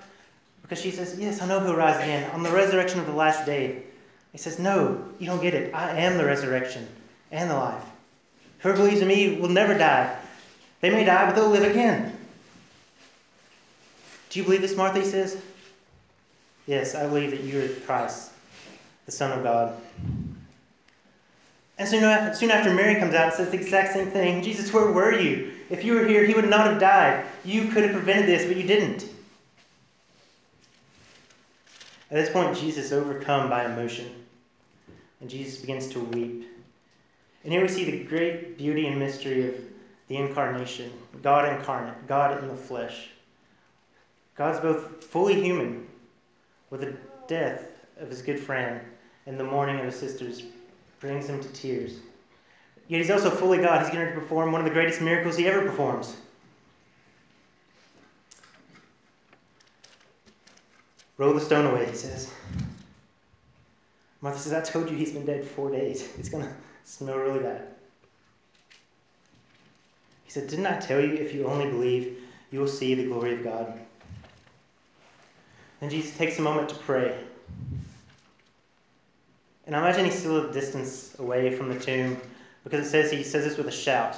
because 0.61 0.79
she 0.79 0.91
says, 0.91 1.17
Yes, 1.17 1.41
I 1.41 1.47
know 1.47 1.59
he'll 1.61 1.75
rise 1.75 1.99
again 1.99 2.29
on 2.31 2.43
the 2.43 2.51
resurrection 2.51 2.99
of 2.99 3.07
the 3.07 3.13
last 3.13 3.47
day. 3.47 3.83
He 4.31 4.37
says, 4.37 4.59
No, 4.59 5.03
you 5.19 5.25
don't 5.25 5.41
get 5.41 5.53
it. 5.53 5.73
I 5.73 5.91
am 5.97 6.17
the 6.17 6.25
resurrection 6.25 6.87
and 7.31 7.49
the 7.49 7.55
life. 7.55 7.83
Whoever 8.59 8.79
believes 8.79 9.01
in 9.01 9.07
me 9.07 9.39
will 9.39 9.49
never 9.49 9.77
die. 9.77 10.15
They 10.81 10.89
may 10.89 11.03
die, 11.03 11.25
but 11.25 11.35
they'll 11.35 11.49
live 11.49 11.69
again. 11.69 12.15
Do 14.29 14.39
you 14.39 14.45
believe 14.45 14.61
this, 14.61 14.75
Martha? 14.75 14.99
He 14.99 15.05
says. 15.05 15.41
Yes, 16.67 16.93
I 16.93 17.07
believe 17.07 17.31
that 17.31 17.41
you 17.41 17.61
are 17.61 17.67
Christ, 17.85 18.31
the 19.07 19.11
Son 19.11 19.35
of 19.35 19.43
God. 19.43 19.75
And 21.79 21.87
soon 21.87 22.03
after, 22.03 22.37
soon 22.37 22.51
after 22.51 22.71
Mary 22.73 22.99
comes 22.99 23.15
out 23.15 23.27
and 23.27 23.33
says 23.33 23.49
the 23.49 23.57
exact 23.57 23.93
same 23.93 24.11
thing 24.11 24.43
Jesus, 24.43 24.71
where 24.71 24.91
were 24.91 25.17
you? 25.17 25.53
If 25.69 25.83
you 25.83 25.95
were 25.95 26.05
here, 26.05 26.25
he 26.25 26.33
would 26.33 26.49
not 26.49 26.67
have 26.67 26.79
died. 26.79 27.25
You 27.43 27.69
could 27.69 27.83
have 27.83 27.93
prevented 27.93 28.27
this, 28.27 28.45
but 28.45 28.57
you 28.57 28.67
didn't. 28.67 29.05
At 32.11 32.15
this 32.15 32.29
point, 32.29 32.57
Jesus 32.57 32.85
is 32.85 32.93
overcome 32.93 33.49
by 33.49 33.65
emotion, 33.65 34.09
and 35.21 35.29
Jesus 35.29 35.61
begins 35.61 35.87
to 35.89 35.99
weep. 35.99 36.47
And 37.43 37.53
here 37.53 37.61
we 37.61 37.67
see 37.67 37.89
the 37.89 38.03
great 38.03 38.57
beauty 38.57 38.87
and 38.87 38.97
mystery 38.97 39.47
of 39.47 39.55
the 40.07 40.17
incarnation 40.17 40.91
God 41.21 41.47
incarnate, 41.47 42.07
God 42.07 42.41
in 42.41 42.49
the 42.49 42.55
flesh. 42.55 43.09
God's 44.35 44.59
both 44.59 45.03
fully 45.03 45.41
human, 45.41 45.87
with 46.69 46.81
the 46.81 46.95
death 47.27 47.65
of 47.99 48.09
his 48.09 48.21
good 48.21 48.39
friend 48.39 48.81
and 49.25 49.39
the 49.39 49.43
mourning 49.43 49.79
of 49.79 49.85
his 49.85 49.95
sisters 49.95 50.43
brings 50.99 51.27
him 51.27 51.41
to 51.41 51.47
tears. 51.49 51.99
Yet 52.87 52.99
he's 52.99 53.11
also 53.11 53.29
fully 53.29 53.59
God. 53.59 53.83
He's 53.83 53.93
going 53.93 54.07
to 54.07 54.13
perform 54.13 54.51
one 54.51 54.61
of 54.61 54.65
the 54.65 54.73
greatest 54.73 55.01
miracles 55.01 55.37
he 55.37 55.47
ever 55.47 55.61
performs. 55.61 56.17
Roll 61.19 61.33
the 61.33 61.41
stone 61.41 61.65
away, 61.65 61.85
he 61.85 61.95
says. 61.95 62.31
Martha 64.21 64.39
says, 64.39 64.53
I 64.53 64.61
told 64.61 64.89
you 64.89 64.95
he's 64.95 65.11
been 65.11 65.25
dead 65.25 65.43
four 65.43 65.69
days. 65.69 66.07
It's 66.17 66.29
going 66.29 66.45
to 66.45 66.53
smell 66.85 67.17
really 67.17 67.39
bad. 67.39 67.67
He 70.23 70.31
said, 70.31 70.47
Didn't 70.47 70.65
I 70.65 70.79
tell 70.79 71.01
you 71.01 71.13
if 71.13 71.33
you 71.33 71.45
only 71.45 71.69
believe, 71.69 72.19
you 72.51 72.59
will 72.61 72.69
see 72.69 72.95
the 72.95 73.05
glory 73.05 73.33
of 73.33 73.43
God? 73.43 73.77
Then 75.81 75.89
Jesus 75.89 76.17
takes 76.17 76.39
a 76.39 76.41
moment 76.41 76.69
to 76.69 76.75
pray. 76.75 77.17
And 79.67 79.75
I 79.75 79.79
imagine 79.79 80.05
he's 80.05 80.19
still 80.19 80.49
a 80.49 80.53
distance 80.53 81.19
away 81.19 81.53
from 81.53 81.67
the 81.67 81.79
tomb 81.79 82.17
because 82.63 82.87
it 82.87 82.89
says 82.89 83.11
he 83.11 83.23
says 83.23 83.43
this 83.43 83.57
with 83.57 83.67
a 83.67 83.71
shout. 83.71 84.15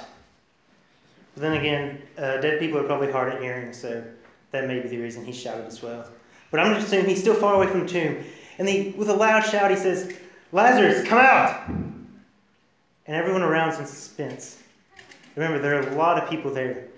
But 1.34 1.42
then 1.42 1.54
again, 1.54 2.00
uh, 2.16 2.36
dead 2.36 2.60
people 2.60 2.78
are 2.78 2.84
probably 2.84 3.10
hard 3.10 3.32
at 3.32 3.42
hearing, 3.42 3.72
so 3.72 4.04
that 4.52 4.68
may 4.68 4.78
be 4.80 4.88
the 4.88 4.98
reason 4.98 5.24
he 5.24 5.32
shouted 5.32 5.66
as 5.66 5.82
well. 5.82 6.06
But 6.52 6.60
I'm 6.60 6.74
just 6.74 6.86
assuming 6.86 7.08
he's 7.08 7.20
still 7.20 7.34
far 7.34 7.54
away 7.54 7.66
from 7.66 7.80
the 7.80 7.88
tomb. 7.88 8.22
And 8.58 8.68
he, 8.68 8.90
with 8.90 9.08
a 9.08 9.14
loud 9.14 9.40
shout, 9.40 9.70
he 9.70 9.76
says, 9.76 10.14
Lazarus, 10.52 11.08
come 11.08 11.18
out! 11.18 11.66
And 11.68 13.16
everyone 13.16 13.42
around's 13.42 13.80
in 13.80 13.86
suspense. 13.86 14.62
Remember, 15.34 15.58
there 15.58 15.80
are 15.80 15.88
a 15.88 15.94
lot 15.96 16.22
of 16.22 16.28
people 16.28 16.52
there. 16.52 16.88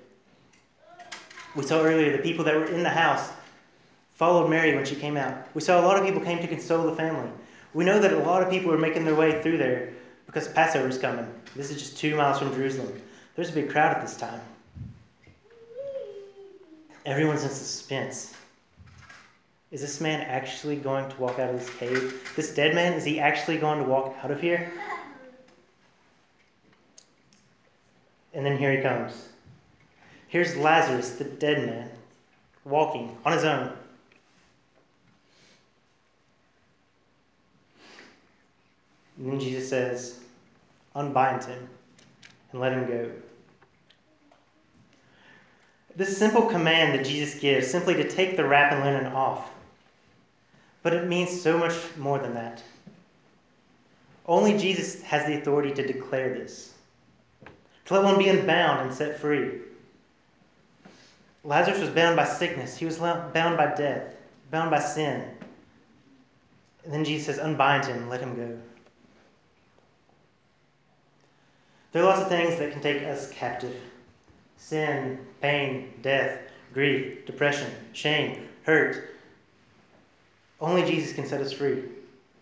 We 1.55 1.63
saw 1.63 1.83
earlier 1.83 2.15
the 2.15 2.23
people 2.23 2.45
that 2.45 2.55
were 2.55 2.67
in 2.67 2.83
the 2.83 2.91
house 2.91 3.31
followed 4.17 4.51
Mary 4.51 4.75
when 4.75 4.85
she 4.85 4.97
came 4.97 5.17
out. 5.17 5.47
We 5.55 5.61
saw 5.61 5.81
a 5.81 5.87
lot 5.87 5.97
of 5.97 6.05
people 6.05 6.21
came 6.21 6.41
to 6.41 6.49
console 6.49 6.85
the 6.85 6.97
family. 6.97 7.31
We 7.75 7.85
know 7.85 8.01
that 8.01 8.13
a 8.13 8.19
lot 8.19 8.43
of 8.43 8.51
people 8.51 8.73
are 8.73 8.79
making 8.79 9.05
their 9.05 9.15
way 9.15 9.41
through 9.41 9.59
there 9.59 9.93
because 10.27 10.49
Passover 10.49 10.89
is 10.89 10.99
coming. 10.99 11.27
This 11.55 11.71
is 11.71 11.79
just 11.79 11.97
two 11.97 12.17
miles 12.17 12.41
from 12.41 12.53
Jerusalem. 12.53 13.01
There's 13.37 13.51
a 13.51 13.53
big 13.53 13.71
crowd 13.71 13.97
at 13.97 14.03
this 14.03 14.17
time. 14.17 14.41
Everyone's 17.07 17.45
in 17.45 17.51
suspense. 17.51 18.35
Is 19.75 19.81
this 19.81 20.01
man 20.01 20.21
actually 20.21 20.77
going 20.77 21.11
to 21.11 21.17
walk 21.17 21.41
out 21.41 21.53
of 21.53 21.59
this 21.59 21.69
cave? 21.79 22.31
This 22.37 22.55
dead 22.55 22.77
man, 22.77 22.93
is 22.93 23.05
he 23.05 23.19
actually 23.19 23.59
going 23.59 23.83
to 23.83 23.85
walk 23.85 24.15
out 24.23 24.31
of 24.31 24.41
here? 24.41 24.73
And 28.33 28.47
then 28.47 28.57
here 28.57 28.71
he 28.71 28.81
comes. 28.81 29.31
Here's 30.29 30.57
Lazarus, 30.57 31.17
the 31.17 31.25
dead 31.25 31.67
man, 31.67 31.91
walking 32.65 33.19
on 33.25 33.33
his 33.33 33.43
own. 33.43 33.73
And 39.19 39.33
then 39.33 39.41
Jesus 39.41 39.69
says, 39.69 40.21
Unbind 40.95 41.43
him 41.43 41.69
and 42.53 42.61
let 42.61 42.71
him 42.71 42.87
go. 42.87 43.11
This 45.97 46.17
simple 46.17 46.43
command 46.43 46.97
that 46.97 47.05
Jesus 47.05 47.41
gives, 47.41 47.69
simply 47.69 47.95
to 47.95 48.09
take 48.09 48.37
the 48.37 48.45
wrap 48.45 48.71
and 48.71 48.85
linen 48.85 49.13
off, 49.13 49.51
but 50.85 50.93
it 50.93 51.09
means 51.09 51.41
so 51.41 51.57
much 51.59 51.75
more 51.97 52.19
than 52.21 52.35
that. 52.35 52.63
Only 54.27 54.57
Jesus 54.57 55.03
has 55.03 55.27
the 55.27 55.41
authority 55.41 55.73
to 55.73 55.85
declare 55.85 56.29
this, 56.35 56.75
to 57.87 57.95
let 57.95 58.05
one 58.05 58.19
be 58.19 58.29
unbound 58.29 58.83
and 58.83 58.95
set 58.95 59.19
free. 59.19 59.61
Lazarus 61.43 61.81
was 61.81 61.89
bound 61.89 62.17
by 62.17 62.25
sickness, 62.25 62.77
he 62.77 62.85
was 62.85 62.99
bound 62.99 63.33
by 63.33 63.75
death, 63.75 64.15
bound 64.51 64.71
by 64.71 64.79
sin. 64.79 65.25
And 66.85 66.93
then 66.93 67.05
Jesus 67.05 67.27
says, 67.27 67.39
Unbind 67.39 67.87
him, 67.87 68.11
let 68.11 68.21
him 68.21 68.37
go. 68.37 68.59
There 71.93 72.03
are 72.03 72.07
lots 72.07 72.23
of 72.23 72.29
things 72.29 72.59
that 72.59 72.73
can 72.73 72.83
take 72.83 73.03
us 73.05 73.31
captive 73.31 73.75
sin, 74.57 75.19
pain, 75.41 75.93
death, 76.03 76.39
grief, 76.73 77.25
depression, 77.27 77.71
shame, 77.93 78.49
hurt, 78.65 79.14
only 80.61 80.85
Jesus 80.85 81.13
can 81.13 81.27
set 81.27 81.41
us 81.41 81.53
free. 81.53 81.83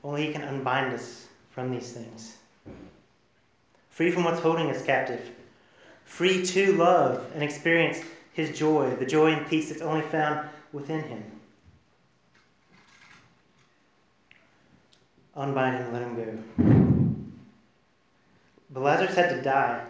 Only 0.05 0.27
He 0.27 0.33
can 0.33 0.43
unbind 0.43 0.93
us 0.95 1.29
from 1.51 1.71
these 1.71 1.93
things. 1.93 2.37
Free 3.91 4.11
from 4.11 4.25
what's 4.25 4.41
holding 4.41 4.71
us 4.71 4.85
captive. 4.85 5.31
Free 6.05 6.45
to 6.47 6.73
love 6.73 7.31
and 7.35 7.43
experience 7.43 8.01
His 8.33 8.57
joy, 8.57 8.95
the 8.97 9.07
joy 9.07 9.33
and 9.33 9.47
peace 9.47 9.69
that's 9.69 9.83
only 9.83 10.03
found 10.03 10.49
within 10.73 11.03
Him. 11.05 11.25
Unbind 15.35 15.79
Him, 15.79 15.93
let 15.93 16.03
Him 16.03 16.17
go. 16.17 17.15
But 18.71 18.83
Lazarus 18.83 19.15
had 19.15 19.31
to 19.31 19.43
die 19.43 19.85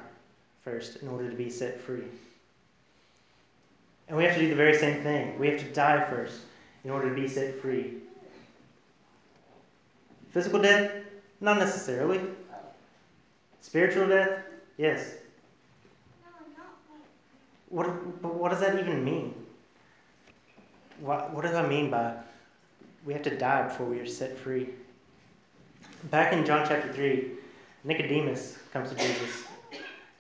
first 0.65 0.97
in 0.97 1.09
order 1.09 1.31
to 1.31 1.37
be 1.37 1.51
set 1.51 1.81
free. 1.81 2.05
And 4.09 4.17
we 4.17 4.25
have 4.25 4.35
to 4.35 4.41
do 4.41 4.49
the 4.49 4.57
very 4.57 4.77
same 4.77 5.03
thing. 5.03 5.39
We 5.39 5.49
have 5.49 5.61
to 5.61 5.73
die 5.73 6.05
first 6.11 6.41
in 6.85 6.91
order 6.91 7.09
to 7.09 7.15
be 7.15 7.29
set 7.29 7.61
free. 7.61 8.02
Physical 10.33 10.61
death? 10.61 10.91
Not 11.41 11.59
necessarily. 11.59 12.21
Spiritual 13.61 14.09
death? 14.09 14.41
Yes. 14.77 15.15
what, 17.69 18.23
but 18.23 18.35
what 18.35 18.51
does 18.51 18.61
that 18.61 18.79
even 18.79 19.05
mean? 19.05 19.35
What, 21.01 21.33
what 21.33 21.43
do 21.43 21.49
I 21.49 21.67
mean 21.67 21.91
by 21.91 22.15
we 23.05 23.13
have 23.15 23.23
to 23.23 23.37
die 23.37 23.67
before 23.69 23.87
we 23.87 23.99
are 23.99 24.07
set 24.07 24.39
free? 24.39 24.69
Back 26.11 26.33
in 26.33 26.45
John 26.45 26.67
chapter 26.69 26.93
3, 26.93 27.31
Nicodemus 27.85 28.59
comes 28.73 28.91
to 28.91 28.97
Jesus. 28.97 29.45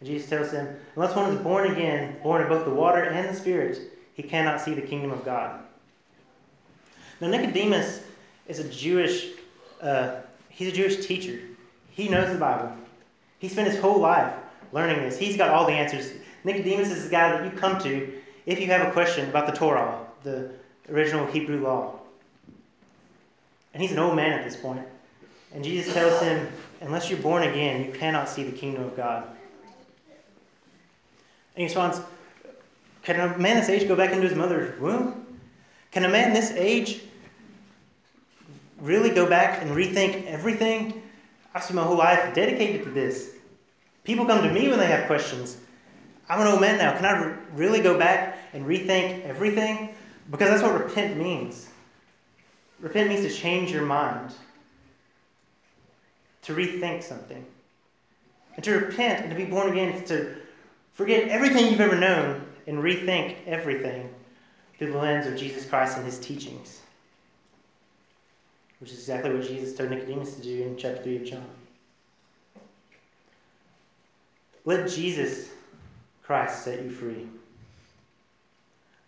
And 0.01 0.09
Jesus 0.09 0.29
tells 0.29 0.51
him, 0.51 0.77
Unless 0.97 1.15
one 1.15 1.33
is 1.33 1.41
born 1.41 1.71
again, 1.71 2.17
born 2.23 2.43
of 2.43 2.49
both 2.49 2.65
the 2.65 2.75
water 2.75 3.03
and 3.05 3.29
the 3.29 3.39
Spirit, 3.39 3.79
he 4.15 4.23
cannot 4.23 4.61
see 4.61 4.75
the 4.75 4.83
kingdom 4.83 5.13
of 5.13 5.25
God. 5.25 5.61
Now, 7.21 7.29
Nicodemus 7.29 8.03
is 8.49 8.59
a 8.59 8.69
Jewish, 8.69 9.29
uh, 9.83 10.21
he's 10.49 10.69
a 10.69 10.73
Jewish 10.73 11.05
teacher. 11.07 11.41
He 11.91 12.09
knows 12.09 12.33
the 12.33 12.39
Bible. 12.39 12.73
He 13.39 13.49
spent 13.49 13.69
his 13.69 13.81
whole 13.81 14.01
life 14.01 14.33
learning 14.73 15.03
this. 15.03 15.19
He's 15.19 15.37
got 15.37 15.51
all 15.51 15.67
the 15.67 15.73
answers. 15.73 16.13
Nicodemus 16.45 16.91
is 16.91 17.05
the 17.05 17.11
guy 17.11 17.33
that 17.33 17.45
you 17.45 17.59
come 17.59 17.79
to 17.83 18.13
if 18.47 18.61
you 18.61 18.67
have 18.67 18.87
a 18.87 18.93
question 18.93 19.29
about 19.29 19.47
the 19.47 19.53
Torah, 19.53 20.07
the 20.23 20.51
original 20.89 21.27
Hebrew 21.27 21.63
law. 21.63 21.99
And 23.75 23.83
he's 23.83 23.93
an 23.93 23.99
old 23.99 24.17
man 24.17 24.33
at 24.33 24.45
this 24.45 24.57
point. 24.57 24.87
And 25.55 25.63
Jesus 25.63 25.93
tells 25.93 26.21
him, 26.23 26.49
Unless 26.81 27.11
you're 27.11 27.21
born 27.21 27.45
again, 27.45 27.85
you 27.85 27.93
cannot 27.93 28.29
see 28.29 28.43
the 28.43 28.57
kingdom 28.57 28.83
of 28.83 28.97
God. 28.97 29.25
And 31.55 31.59
he 31.59 31.65
responds, 31.65 32.01
Can 33.03 33.21
a 33.21 33.39
man 33.39 33.57
this 33.57 33.69
age 33.69 33.87
go 33.87 33.95
back 33.95 34.13
into 34.13 34.27
his 34.27 34.37
mother's 34.37 34.79
womb? 34.81 35.27
Can 35.93 36.05
a 36.05 36.09
man 36.09 36.33
this 36.33 36.51
age 36.53 37.03
really 38.83 39.11
go 39.11 39.27
back 39.27 39.63
and 39.63 39.71
rethink 39.71 40.27
everything? 40.27 41.03
I've 41.55 41.63
spent 41.63 41.77
my 41.77 41.85
whole 41.85 41.97
life 41.97 42.35
dedicated 42.35 42.85
to 42.85 42.91
this. 42.91 43.37
People 44.05 44.27
come 44.27 44.43
to 44.43 44.53
me 44.53 44.69
when 44.69 44.79
they 44.79 44.87
have 44.87 45.07
questions. 45.07 45.57
I'm 46.29 46.41
an 46.41 46.49
old 46.49 46.61
man 46.61 46.79
now. 46.79 46.97
Can 46.97 47.05
I 47.05 47.25
re- 47.25 47.37
really 47.55 47.81
go 47.81 47.99
back 47.99 48.39
and 48.53 48.67
rethink 48.67 49.25
everything? 49.25 49.95
Because 50.31 50.51
that's 50.51 50.63
what 50.63 50.75
repent 50.75 51.17
means. 51.17 51.69
Repent 52.81 53.09
means 53.09 53.25
to 53.25 53.33
change 53.33 53.71
your 53.71 53.83
mind, 53.83 54.35
to 56.43 56.55
rethink 56.55 57.03
something. 57.03 57.45
And 58.55 58.65
to 58.65 58.73
repent 58.73 59.21
and 59.21 59.31
to 59.31 59.37
be 59.37 59.45
born 59.45 59.71
again 59.71 59.95
is 59.95 60.09
to 60.09 60.35
forget 60.93 61.29
everything 61.29 61.71
you've 61.71 61.81
ever 61.81 61.97
known 61.97 62.45
and 62.67 62.79
rethink 62.79 63.37
everything 63.47 64.13
through 64.79 64.93
the 64.93 64.99
lens 64.99 65.27
of 65.27 65.37
Jesus 65.37 65.65
Christ 65.65 65.97
and 65.97 66.05
his 66.05 66.19
teachings. 66.19 66.82
Which 68.83 68.91
is 68.91 68.99
exactly 68.99 69.33
what 69.33 69.47
Jesus 69.47 69.77
told 69.77 69.91
Nicodemus 69.91 70.35
to 70.35 70.43
do 70.43 70.65
in 70.65 70.77
chapter 70.77 71.05
3 71.05 71.17
of 71.19 71.25
John. 71.25 71.47
Let 74.65 74.91
Jesus 74.91 75.51
Christ 76.25 76.65
set 76.65 76.83
you 76.83 76.91
free. 76.91 77.29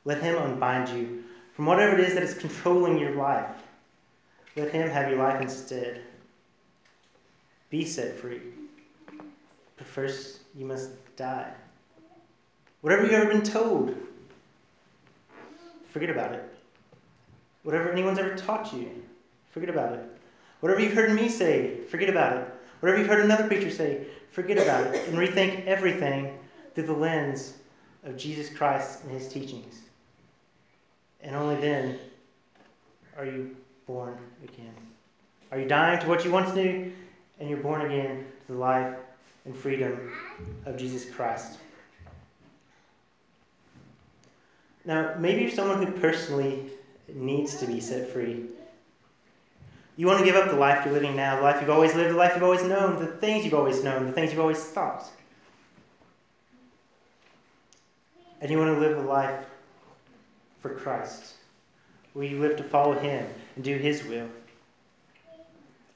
Let 0.04 0.22
him 0.22 0.36
unbind 0.36 0.90
you 0.90 1.24
from 1.54 1.66
whatever 1.66 1.98
it 1.98 2.08
is 2.08 2.14
that 2.14 2.22
is 2.22 2.34
controlling 2.34 3.00
your 3.00 3.16
life. 3.16 3.50
Let 4.54 4.70
him 4.70 4.88
have 4.88 5.10
your 5.10 5.18
life 5.18 5.42
instead. 5.42 6.02
Be 7.68 7.84
set 7.84 8.16
free. 8.16 8.42
But 9.76 9.88
first, 9.88 10.42
you 10.56 10.66
must 10.66 10.90
die. 11.16 11.52
Whatever 12.80 13.02
you've 13.02 13.14
ever 13.14 13.32
been 13.32 13.42
told, 13.42 13.96
forget 15.90 16.10
about 16.10 16.30
it. 16.30 16.44
Whatever 17.64 17.90
anyone's 17.90 18.20
ever 18.20 18.36
taught 18.36 18.72
you, 18.72 19.02
forget 19.54 19.70
about 19.70 19.92
it. 19.92 20.04
Whatever 20.58 20.80
you've 20.80 20.94
heard 20.94 21.12
me 21.12 21.28
say, 21.28 21.76
forget 21.88 22.08
about 22.08 22.36
it. 22.36 22.48
Whatever 22.80 22.98
you've 22.98 23.08
heard 23.08 23.24
another 23.24 23.46
preacher 23.46 23.70
say, 23.70 24.04
forget 24.32 24.58
about 24.58 24.92
it 24.92 25.08
and 25.08 25.16
rethink 25.16 25.64
everything 25.64 26.36
through 26.74 26.86
the 26.86 26.92
lens 26.92 27.54
of 28.02 28.16
Jesus 28.16 28.48
Christ 28.48 29.04
and 29.04 29.12
his 29.12 29.28
teachings. 29.28 29.82
And 31.20 31.36
only 31.36 31.54
then 31.60 31.98
are 33.16 33.24
you 33.24 33.56
born 33.86 34.18
again. 34.42 34.74
Are 35.52 35.60
you 35.60 35.68
dying 35.68 36.00
to 36.00 36.08
what 36.08 36.24
you 36.24 36.32
once 36.32 36.52
knew 36.52 36.92
and 37.38 37.48
you're 37.48 37.58
born 37.58 37.82
again 37.82 38.26
to 38.46 38.52
the 38.54 38.58
life 38.58 38.96
and 39.44 39.56
freedom 39.56 40.12
of 40.66 40.76
Jesus 40.76 41.08
Christ? 41.08 41.58
Now, 44.84 45.14
maybe 45.16 45.42
you're 45.42 45.50
someone 45.52 45.80
who 45.80 45.92
personally 45.92 46.70
needs 47.08 47.56
to 47.58 47.66
be 47.66 47.80
set 47.80 48.08
free. 48.10 48.46
You 49.96 50.06
want 50.06 50.18
to 50.18 50.24
give 50.24 50.34
up 50.34 50.50
the 50.50 50.56
life 50.56 50.84
you're 50.84 50.94
living 50.94 51.14
now, 51.14 51.36
the 51.36 51.42
life 51.42 51.60
you've 51.60 51.70
always 51.70 51.94
lived, 51.94 52.10
the 52.10 52.16
life 52.16 52.32
you've 52.34 52.42
always 52.42 52.64
known, 52.64 52.98
the 52.98 53.06
things 53.06 53.44
you've 53.44 53.54
always 53.54 53.84
known, 53.84 54.06
the 54.06 54.12
things 54.12 54.32
you've 54.32 54.40
always 54.40 54.62
thought. 54.62 55.04
And 58.40 58.50
you 58.50 58.58
want 58.58 58.74
to 58.74 58.80
live 58.80 58.98
a 58.98 59.02
life 59.02 59.46
for 60.60 60.70
Christ, 60.70 61.34
where 62.12 62.26
you 62.26 62.40
live 62.40 62.56
to 62.56 62.64
follow 62.64 62.98
Him 62.98 63.26
and 63.54 63.64
do 63.64 63.76
His 63.76 64.04
will. 64.04 64.28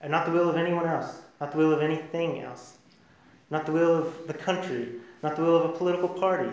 And 0.00 0.12
not 0.12 0.26
the 0.26 0.32
will 0.32 0.48
of 0.48 0.56
anyone 0.56 0.86
else, 0.86 1.20
not 1.40 1.50
the 1.50 1.58
will 1.58 1.72
of 1.72 1.82
anything 1.82 2.40
else, 2.40 2.78
not 3.50 3.66
the 3.66 3.72
will 3.72 3.96
of 3.96 4.28
the 4.28 4.34
country, 4.34 4.92
not 5.24 5.34
the 5.34 5.42
will 5.42 5.56
of 5.56 5.70
a 5.70 5.76
political 5.76 6.08
party, 6.08 6.50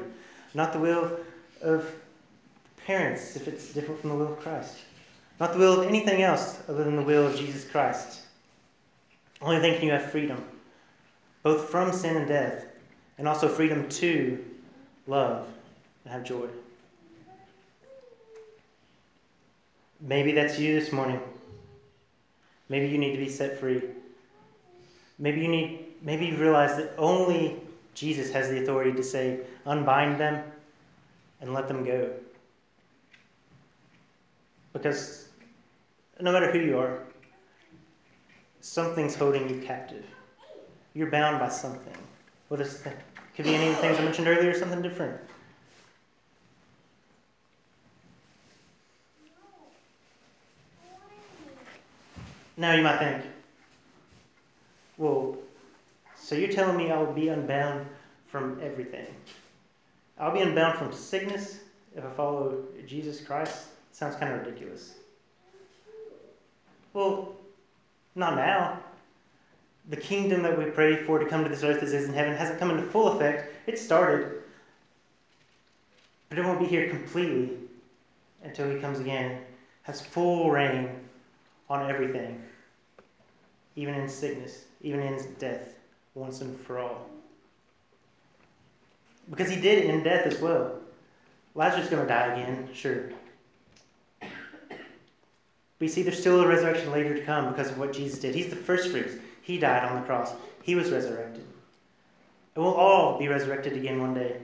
not 0.55 0.73
the 0.73 0.79
will 0.79 1.19
of 1.61 1.93
parents 2.87 3.35
if 3.35 3.47
it's 3.47 3.71
different 3.71 4.01
from 4.01 4.09
the 4.09 4.15
will 4.15 4.33
of 4.33 4.39
Christ. 4.39 4.79
Not 5.39 5.53
the 5.53 5.59
will 5.59 5.81
of 5.81 5.87
anything 5.87 6.21
else 6.21 6.61
other 6.69 6.83
than 6.83 6.95
the 6.95 7.01
will 7.01 7.27
of 7.27 7.35
Jesus 7.35 7.69
Christ. 7.69 8.21
Only 9.41 9.59
then 9.59 9.75
can 9.75 9.85
you 9.85 9.91
have 9.91 10.11
freedom, 10.11 10.43
both 11.43 11.69
from 11.69 11.91
sin 11.91 12.15
and 12.15 12.27
death, 12.27 12.65
and 13.17 13.27
also 13.27 13.47
freedom 13.47 13.87
to 13.89 14.43
love 15.07 15.47
and 16.03 16.13
have 16.13 16.23
joy. 16.23 16.47
Maybe 19.99 20.31
that's 20.31 20.59
you 20.59 20.79
this 20.79 20.91
morning. 20.91 21.19
Maybe 22.69 22.87
you 22.87 22.97
need 22.97 23.11
to 23.11 23.17
be 23.17 23.29
set 23.29 23.59
free. 23.59 23.81
Maybe 25.19 25.41
you 25.41 25.47
need 25.47 25.85
maybe 26.01 26.27
you 26.27 26.37
realize 26.37 26.75
that 26.77 26.93
only 26.97 27.57
Jesus 27.93 28.31
has 28.31 28.49
the 28.49 28.61
authority 28.61 28.93
to 28.93 29.03
say, 29.03 29.39
unbind 29.65 30.19
them 30.19 30.43
and 31.41 31.53
let 31.53 31.67
them 31.67 31.83
go. 31.83 32.11
Because 34.73 35.24
no 36.19 36.31
matter 36.31 36.51
who 36.51 36.59
you 36.59 36.79
are, 36.79 36.99
something's 38.61 39.15
holding 39.15 39.49
you 39.49 39.61
captive. 39.61 40.05
You're 40.93 41.11
bound 41.11 41.39
by 41.39 41.49
something. 41.49 41.93
Whether 42.47 42.63
it 42.63 42.93
could 43.35 43.45
be 43.45 43.55
any 43.55 43.67
of 43.67 43.75
the 43.75 43.81
things 43.81 43.99
I 43.99 44.03
mentioned 44.03 44.27
earlier 44.27 44.51
or 44.51 44.53
something 44.53 44.81
different. 44.81 45.19
Now 52.57 52.73
you 52.73 52.83
might 52.83 52.99
think, 52.99 53.25
well, 54.97 55.37
so 56.15 56.35
you're 56.35 56.51
telling 56.51 56.77
me 56.77 56.89
I 56.89 56.97
will 56.97 57.11
be 57.11 57.27
unbound 57.27 57.85
from 58.27 58.59
everything? 58.63 59.07
I'll 60.17 60.31
be 60.31 60.39
unbound 60.39 60.77
from 60.77 60.93
sickness 60.93 61.59
if 61.93 62.05
I 62.05 62.09
follow 62.11 62.63
Jesus 62.87 63.19
Christ? 63.19 63.67
Sounds 63.91 64.15
kind 64.15 64.33
of 64.33 64.45
ridiculous. 64.45 64.93
Well, 66.95 67.35
not 68.15 68.37
now. 68.37 68.79
The 69.89 69.97
kingdom 69.97 70.43
that 70.43 70.57
we 70.57 70.63
pray 70.71 71.03
for 71.03 71.19
to 71.19 71.25
come 71.25 71.43
to 71.43 71.49
this 71.49 71.61
earth 71.61 71.83
as 71.83 71.93
is 71.93 72.07
in 72.07 72.13
heaven 72.13 72.37
hasn't 72.37 72.57
come 72.57 72.71
into 72.71 72.83
full 72.83 73.09
effect. 73.09 73.53
It 73.67 73.77
started. 73.77 74.41
But 76.29 76.39
it 76.39 76.45
won't 76.45 76.61
be 76.61 76.65
here 76.65 76.89
completely 76.89 77.51
until 78.43 78.71
he 78.71 78.79
comes 78.79 79.01
again, 79.01 79.41
has 79.83 79.99
full 79.99 80.49
reign 80.49 80.89
on 81.69 81.89
everything, 81.89 82.41
even 83.75 83.93
in 83.95 84.07
sickness, 84.07 84.63
even 84.81 85.01
in 85.01 85.19
death, 85.37 85.75
once 86.13 86.39
and 86.39 86.57
for 86.61 86.79
all. 86.79 87.09
Because 89.29 89.49
he 89.49 89.59
did 89.59 89.83
in 89.83 90.01
death 90.01 90.25
as 90.25 90.39
well. 90.39 90.79
Lazarus 91.55 91.85
is 91.85 91.89
going 91.89 92.03
to 92.03 92.07
die 92.07 92.33
again, 92.33 92.69
sure. 92.73 93.09
But 95.77 95.85
you 95.85 95.89
see, 95.89 96.03
there's 96.03 96.19
still 96.19 96.41
a 96.41 96.47
resurrection 96.47 96.91
later 96.91 97.13
to 97.15 97.21
come 97.21 97.49
because 97.49 97.69
of 97.69 97.77
what 97.77 97.93
Jesus 97.93 98.19
did. 98.19 98.33
He's 98.33 98.49
the 98.49 98.55
first 98.55 98.89
fruits. 98.89 99.15
He 99.41 99.57
died 99.57 99.83
on 99.83 99.95
the 99.95 100.05
cross, 100.05 100.33
He 100.63 100.75
was 100.75 100.89
resurrected. 100.91 101.43
And 102.55 102.63
we'll 102.63 102.73
all 102.73 103.19
be 103.19 103.27
resurrected 103.27 103.73
again 103.73 103.99
one 103.99 104.13
day. 104.13 104.37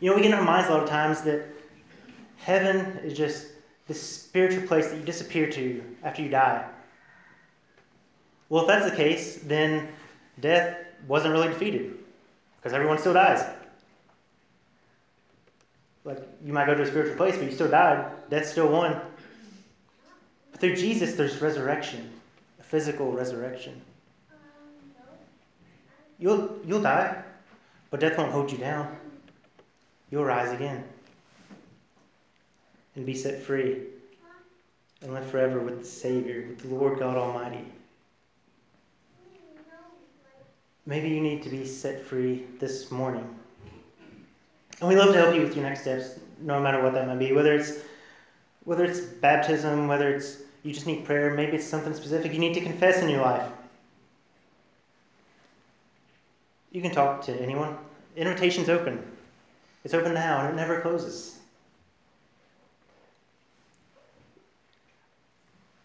You 0.00 0.10
know, 0.10 0.16
we 0.16 0.22
get 0.22 0.32
in 0.32 0.38
our 0.38 0.44
minds 0.44 0.68
a 0.68 0.72
lot 0.72 0.82
of 0.82 0.88
times 0.88 1.22
that 1.22 1.46
heaven 2.38 2.98
is 3.04 3.16
just 3.16 3.48
this 3.86 4.00
spiritual 4.00 4.66
place 4.66 4.88
that 4.88 4.96
you 4.96 5.02
disappear 5.02 5.50
to 5.50 5.84
after 6.02 6.22
you 6.22 6.30
die. 6.30 6.66
Well, 8.48 8.62
if 8.62 8.68
that's 8.68 8.90
the 8.90 8.96
case, 8.96 9.40
then 9.44 9.88
death 10.40 10.78
wasn't 11.06 11.32
really 11.32 11.48
defeated 11.48 11.98
because 12.56 12.72
everyone 12.72 12.98
still 12.98 13.14
dies. 13.14 13.44
Like, 16.04 16.18
you 16.44 16.52
might 16.52 16.66
go 16.66 16.74
to 16.74 16.82
a 16.82 16.86
spiritual 16.86 17.16
place, 17.16 17.36
but 17.36 17.44
you 17.46 17.52
still 17.52 17.70
died. 17.70 18.10
Death 18.30 18.46
still 18.46 18.68
won. 18.68 19.00
Through 20.64 20.76
Jesus, 20.76 21.14
there's 21.14 21.42
resurrection, 21.42 22.10
a 22.58 22.62
physical 22.62 23.12
resurrection. 23.12 23.82
You'll, 26.18 26.58
you'll 26.64 26.80
die, 26.80 27.22
but 27.90 28.00
death 28.00 28.16
won't 28.16 28.32
hold 28.32 28.50
you 28.50 28.56
down. 28.56 28.96
you'll 30.10 30.24
rise 30.24 30.50
again 30.52 30.82
and 32.96 33.04
be 33.04 33.12
set 33.12 33.42
free 33.42 33.82
and 35.02 35.12
live 35.12 35.26
forever 35.26 35.60
with 35.60 35.80
the 35.80 35.84
Savior, 35.84 36.46
with 36.48 36.60
the 36.60 36.74
Lord 36.74 36.98
God 36.98 37.18
Almighty. 37.18 37.66
Maybe 40.86 41.10
you 41.10 41.20
need 41.20 41.42
to 41.42 41.50
be 41.50 41.66
set 41.66 42.00
free 42.00 42.46
this 42.58 42.90
morning. 42.90 43.28
And 44.80 44.88
we 44.88 44.96
love 44.96 45.12
to 45.12 45.20
help 45.20 45.34
you 45.34 45.42
with 45.42 45.54
your 45.56 45.66
next 45.66 45.82
steps, 45.82 46.18
no 46.40 46.58
matter 46.58 46.82
what 46.82 46.94
that 46.94 47.06
might 47.06 47.18
be. 47.18 47.34
Whether 47.34 47.52
it's 47.52 47.80
whether 48.64 48.86
it's 48.86 49.00
baptism, 49.00 49.88
whether 49.88 50.08
it's 50.08 50.38
you 50.64 50.72
just 50.72 50.86
need 50.86 51.04
prayer, 51.04 51.34
maybe 51.34 51.52
it's 51.56 51.66
something 51.66 51.94
specific 51.94 52.32
you 52.32 52.38
need 52.38 52.54
to 52.54 52.60
confess 52.60 53.00
in 53.02 53.08
your 53.10 53.20
life. 53.20 53.46
You 56.72 56.80
can 56.80 56.90
talk 56.90 57.22
to 57.26 57.40
anyone. 57.40 57.76
Invitation's 58.16 58.68
open. 58.68 59.00
It's 59.84 59.94
open 59.94 60.14
now 60.14 60.40
and 60.40 60.48
it 60.48 60.56
never 60.56 60.80
closes. 60.80 61.38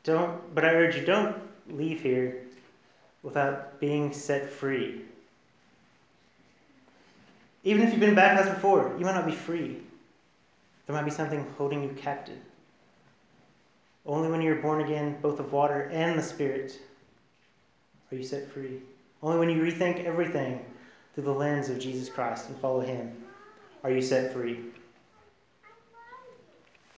Don't 0.03 0.55
but 0.55 0.63
I 0.63 0.69
urge 0.69 0.95
you 0.95 1.05
don't 1.05 1.35
leave 1.69 2.01
here 2.01 2.45
without 3.21 3.79
being 3.79 4.13
set 4.13 4.49
free. 4.49 5.01
Even 7.65 7.81
if 7.83 7.91
you've 7.91 7.99
been 7.99 8.15
baptized 8.15 8.55
before, 8.55 8.95
you 8.97 9.05
might 9.05 9.15
not 9.15 9.25
be 9.25 9.35
free. 9.35 9.77
There 10.87 10.95
might 10.95 11.05
be 11.05 11.11
something 11.11 11.45
holding 11.57 11.83
you 11.83 11.89
captive. 11.89 12.39
Only 14.09 14.31
when 14.31 14.41
you're 14.41 14.55
born 14.55 14.81
again, 14.81 15.19
both 15.21 15.39
of 15.39 15.53
water 15.53 15.83
and 15.93 16.17
the 16.17 16.23
Spirit, 16.23 16.79
are 18.11 18.17
you 18.17 18.23
set 18.23 18.51
free. 18.51 18.79
Only 19.21 19.37
when 19.37 19.49
you 19.51 19.61
rethink 19.61 20.03
everything 20.03 20.65
through 21.13 21.25
the 21.25 21.31
lens 21.31 21.69
of 21.69 21.79
Jesus 21.79 22.09
Christ 22.09 22.49
and 22.49 22.57
follow 22.57 22.79
Him 22.79 23.15
are 23.83 23.91
you 23.91 24.01
set 24.01 24.33
free. 24.33 24.61